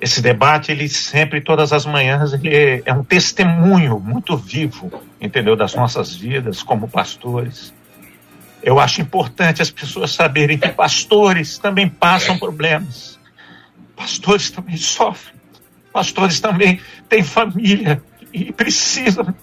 [0.00, 4.90] esse debate, ele sempre, todas as manhãs, ele é um testemunho muito vivo,
[5.20, 5.54] entendeu?
[5.54, 7.72] Das nossas vidas como pastores.
[8.62, 13.19] Eu acho importante as pessoas saberem que pastores também passam problemas
[14.00, 15.34] Pastores também sofrem,
[15.92, 19.34] pastores também têm família e precisam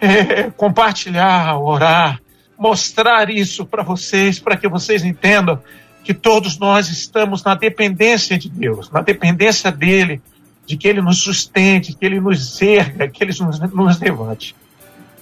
[0.00, 2.20] é, compartilhar, orar,
[2.58, 5.62] mostrar isso para vocês, para que vocês entendam
[6.02, 10.20] que todos nós estamos na dependência de Deus, na dependência dele,
[10.66, 14.56] de que ele nos sustente, que ele nos erga, que ele nos, nos levante.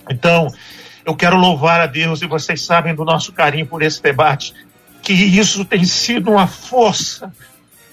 [0.08, 0.50] Então,
[1.04, 4.54] eu quero louvar a Deus e vocês sabem do nosso carinho por esse debate,
[5.02, 7.30] que isso tem sido uma força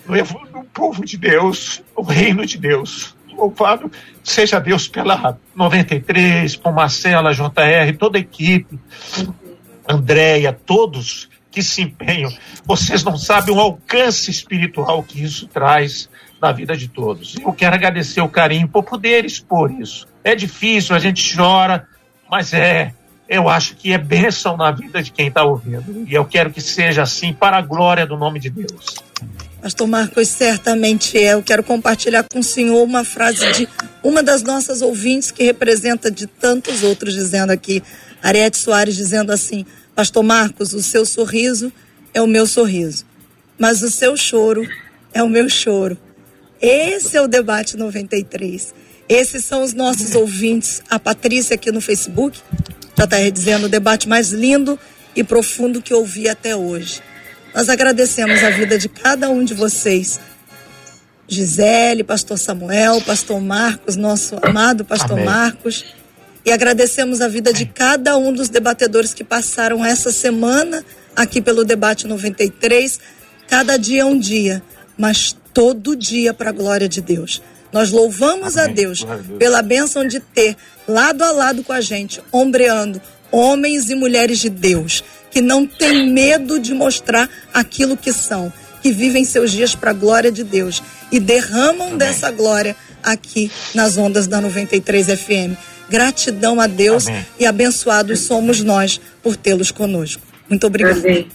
[0.07, 3.15] no povo de Deus, o reino de Deus.
[3.35, 3.91] Louvado
[4.23, 8.79] seja Deus pela 93, por Marcela, JR, toda a equipe,
[9.87, 12.31] Andréia, todos que se empenham.
[12.65, 16.09] Vocês não sabem o alcance espiritual que isso traz
[16.41, 17.35] na vida de todos.
[17.35, 20.07] Eu quero agradecer o carinho por poder expor isso.
[20.23, 21.87] É difícil, a gente chora,
[22.29, 22.93] mas é,
[23.31, 26.05] eu acho que é bênção na vida de quem está ouvindo.
[26.05, 28.95] E eu quero que seja assim para a glória do nome de Deus.
[29.61, 31.33] Pastor Marcos, certamente é.
[31.33, 33.69] Eu quero compartilhar com o senhor uma frase de
[34.03, 37.81] uma das nossas ouvintes que representa de tantos outros, dizendo aqui,
[38.21, 39.65] Ariete Soares dizendo assim:
[39.95, 41.71] Pastor Marcos, o seu sorriso
[42.13, 43.05] é o meu sorriso,
[43.57, 44.67] mas o seu choro
[45.13, 45.97] é o meu choro.
[46.61, 48.73] Esse é o debate 93.
[49.07, 50.81] Esses são os nossos ouvintes.
[50.89, 52.37] A Patrícia aqui no Facebook
[53.01, 54.77] já está dizendo o debate mais lindo
[55.15, 57.01] e profundo que ouvi até hoje.
[57.53, 60.19] Nós agradecemos a vida de cada um de vocês.
[61.27, 65.25] Gisele, Pastor Samuel, Pastor Marcos, nosso amado Pastor Amém.
[65.25, 65.85] Marcos.
[66.45, 70.83] E agradecemos a vida de cada um dos debatedores que passaram essa semana
[71.15, 72.99] aqui pelo Debate 93.
[73.47, 74.61] Cada dia é um dia,
[74.97, 77.41] mas todo dia para a glória de Deus.
[77.71, 80.55] Nós louvamos a Deus, a Deus pela bênção de ter
[80.87, 83.01] lado a lado com a gente, ombreando
[83.31, 88.51] homens e mulheres de Deus que não têm medo de mostrar aquilo que são,
[88.81, 91.97] que vivem seus dias para a glória de Deus e derramam Amém.
[91.97, 95.57] dessa glória aqui nas ondas da 93 FM.
[95.89, 97.25] Gratidão a Deus Amém.
[97.39, 100.21] e abençoados somos nós por tê-los conosco.
[100.49, 100.99] Muito obrigada.
[100.99, 101.27] Amém.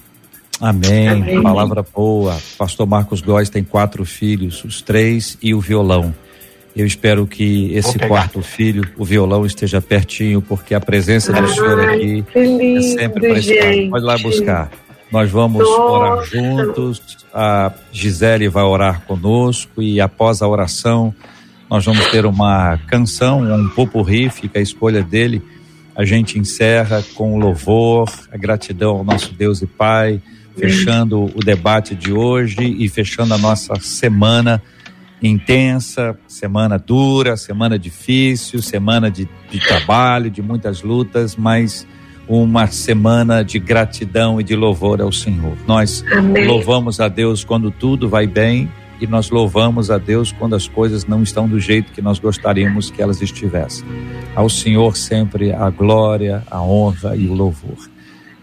[0.61, 1.09] Amém.
[1.09, 1.43] Amém.
[1.43, 2.41] Palavra boa.
[2.57, 6.15] Pastor Marcos Góes tem quatro filhos, os três e o violão.
[6.77, 11.81] Eu espero que esse quarto filho, o violão, esteja pertinho, porque a presença do Senhor
[11.81, 13.91] aqui é sempre preciosa.
[13.91, 14.71] Pode lá buscar.
[15.11, 15.81] Nós vamos Nossa.
[15.81, 17.25] orar juntos.
[17.33, 21.15] A Gisele vai orar conosco e após a oração
[21.71, 25.43] nós vamos ter uma canção, um popurrí, fica a escolha dele.
[25.97, 30.21] A gente encerra com louvor, a gratidão ao nosso Deus e Pai,
[30.55, 34.63] fechando o debate de hoje e fechando a nossa semana
[35.23, 41.87] intensa, semana dura, semana difícil, semana de, de trabalho, de muitas lutas, mas
[42.29, 45.57] uma semana de gratidão e de louvor ao Senhor.
[45.67, 46.47] Nós Amém.
[46.47, 48.69] louvamos a Deus quando tudo vai bem
[49.01, 52.91] e nós louvamos a Deus quando as coisas não estão do jeito que nós gostaríamos
[52.91, 53.85] que elas estivessem.
[54.35, 57.77] Ao Senhor sempre a glória, a honra e o louvor.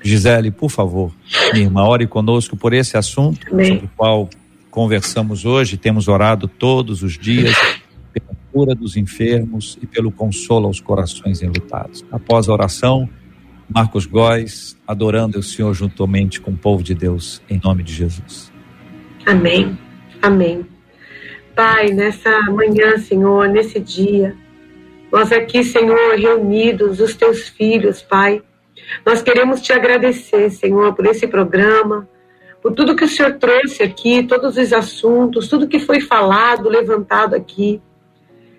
[0.02, 1.12] Gisele, por favor,
[1.54, 3.68] minha irmã, ore conosco por esse assunto Amém.
[3.68, 4.30] sobre o qual
[4.74, 7.56] conversamos hoje, temos orado todos os dias
[8.12, 12.04] pela cura dos enfermos e pelo consolo aos corações enlutados.
[12.12, 13.08] Após a oração,
[13.70, 18.52] Marcos Góes, adorando o Senhor juntamente com o povo de Deus, em nome de Jesus.
[19.28, 19.78] Amém.
[20.20, 20.66] Amém.
[21.56, 24.36] Pai, nessa manhã, Senhor, nesse dia,
[25.12, 28.42] nós aqui, Senhor, reunidos, os teus filhos, Pai,
[29.06, 32.10] nós queremos te agradecer, Senhor, por esse programa,
[32.64, 37.36] por tudo que o Senhor trouxe aqui, todos os assuntos, tudo que foi falado, levantado
[37.36, 37.82] aqui.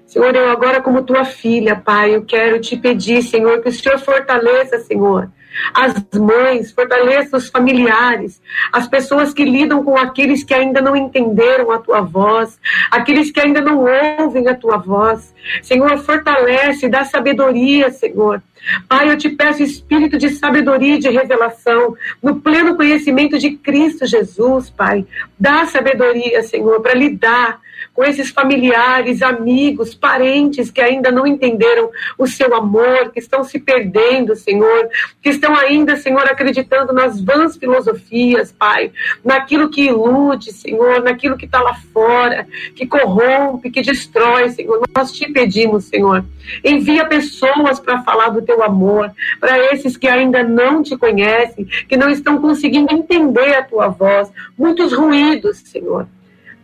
[0.05, 3.99] Senhor, eu agora, como tua filha, Pai, eu quero te pedir, Senhor, que o Senhor
[3.99, 5.31] fortaleça, Senhor,
[5.73, 8.41] as mães, fortaleça os familiares,
[8.73, 12.59] as pessoas que lidam com aqueles que ainda não entenderam a tua voz,
[12.91, 13.85] aqueles que ainda não
[14.19, 15.35] ouvem a tua voz.
[15.63, 18.43] Senhor, fortalece, dá sabedoria, Senhor.
[18.89, 24.07] Pai, eu te peço espírito de sabedoria e de revelação, no pleno conhecimento de Cristo
[24.07, 25.07] Jesus, Pai.
[25.39, 27.61] Dá sabedoria, Senhor, para lidar
[27.93, 33.61] com esses familiares, amigos, parentes que ainda não entenderam o seu amor, que estão se
[33.61, 34.89] perdendo, Senhor,
[35.23, 38.93] que estão ainda, Senhor, acreditando nas vãs filosofias, Pai,
[39.25, 44.81] naquilo que ilude, Senhor, naquilo que está lá fora, que corrompe, que destrói, Senhor.
[44.97, 46.25] Nós te pedimos, Senhor,
[46.63, 51.97] envia pessoas para falar do teu amor, para esses que ainda não te conhecem, que
[51.97, 56.07] não estão conseguindo entender a tua voz, muitos ruídos, Senhor.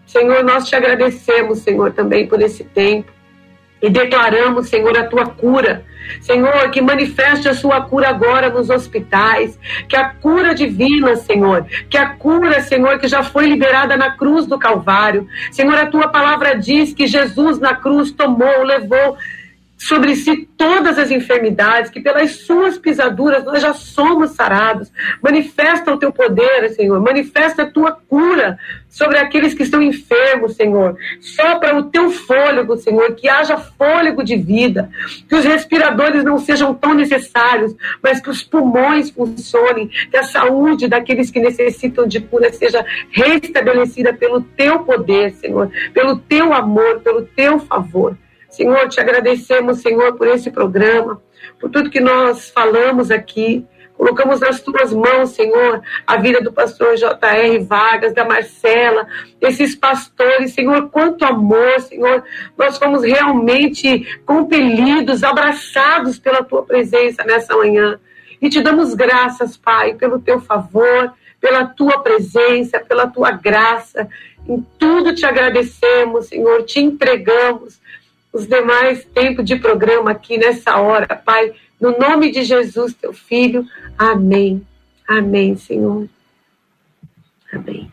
[0.06, 3.12] Senhor, nós te agradecemos, Senhor, também por esse tempo.
[3.80, 5.84] E declaramos, Senhor, a tua cura.
[6.20, 9.58] Senhor, que manifeste a sua cura agora nos hospitais.
[9.88, 11.66] Que a cura divina, Senhor.
[11.88, 15.26] Que a cura, Senhor, que já foi liberada na cruz do Calvário.
[15.50, 19.16] Senhor, a tua palavra diz que Jesus na cruz tomou, levou
[19.80, 24.92] sobre si todas as enfermidades, que pelas suas pisaduras nós já somos sarados.
[25.22, 28.58] Manifesta o teu poder, Senhor, manifesta a tua cura
[28.90, 30.98] sobre aqueles que estão enfermos, Senhor.
[31.18, 34.90] Sopra o teu fôlego, Senhor, que haja fôlego de vida,
[35.26, 40.88] que os respiradores não sejam tão necessários, mas que os pulmões funcionem, que a saúde
[40.88, 47.22] daqueles que necessitam de cura seja restabelecida pelo teu poder, Senhor, pelo teu amor, pelo
[47.22, 48.14] teu favor.
[48.60, 51.18] Senhor, te agradecemos, Senhor, por esse programa,
[51.58, 56.96] por tudo que nós falamos aqui, Colocamos nas tuas mãos, Senhor, a vida do pastor
[56.96, 57.58] J.R.
[57.58, 59.06] Vargas, da Marcela,
[59.42, 62.24] esses pastores, Senhor, quanto amor, Senhor.
[62.56, 68.00] Nós fomos realmente compelidos, abraçados pela tua presença nessa manhã.
[68.40, 74.08] E te damos graças, Pai, pelo teu favor, pela tua presença, pela tua graça.
[74.48, 77.79] Em tudo te agradecemos, Senhor, te entregamos
[78.32, 81.52] os demais tempos de programa aqui nessa hora, Pai.
[81.80, 83.66] No nome de Jesus, teu filho.
[83.98, 84.62] Amém.
[85.08, 86.08] Amém, Senhor.
[87.52, 87.90] Amém.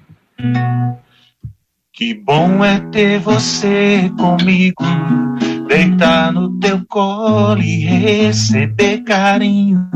[1.91, 4.83] Que bom é ter você comigo,
[5.67, 9.89] deitar no teu colo e receber carinho.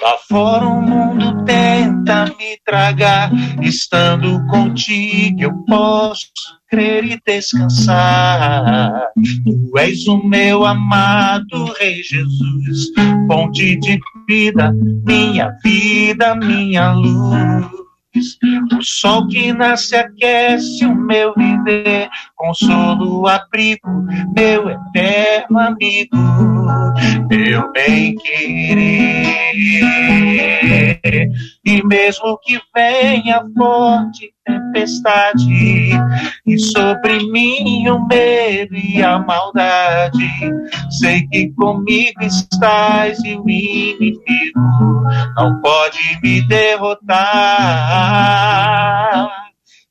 [0.00, 3.30] Lá fora o mundo tenta me tragar,
[3.60, 6.26] estando contigo eu posso
[6.70, 9.08] crer e descansar.
[9.44, 12.92] Tu és o meu amado Rei Jesus,
[13.26, 14.72] fonte de vida,
[15.04, 17.87] minha vida, minha luz.
[18.76, 23.88] O sol que nasce aquece o meu viver, consolo, abrigo,
[24.36, 26.16] meu eterno amigo,
[27.28, 29.38] meu bem querer.
[31.68, 35.90] E mesmo que venha forte tempestade,
[36.46, 40.30] e sobre mim o medo e a maldade,
[40.98, 45.04] sei que comigo estás e o inimigo
[45.36, 47.18] não pode me derrotar.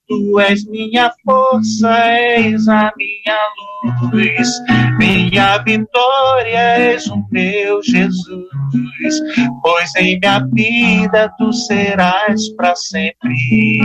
[0.08, 3.38] Tu és minha força, és a minha
[4.14, 4.50] luz,
[4.98, 9.20] minha vitória, és o meu Jesus.
[9.62, 13.82] Pois em minha vida tu serás para sempre,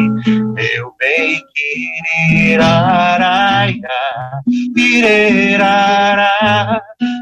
[0.55, 3.89] meu bem querer, araia,
[4.73, 6.31] virerara,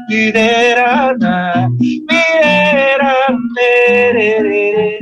[0.09, 5.01] virerara, virera, mererere.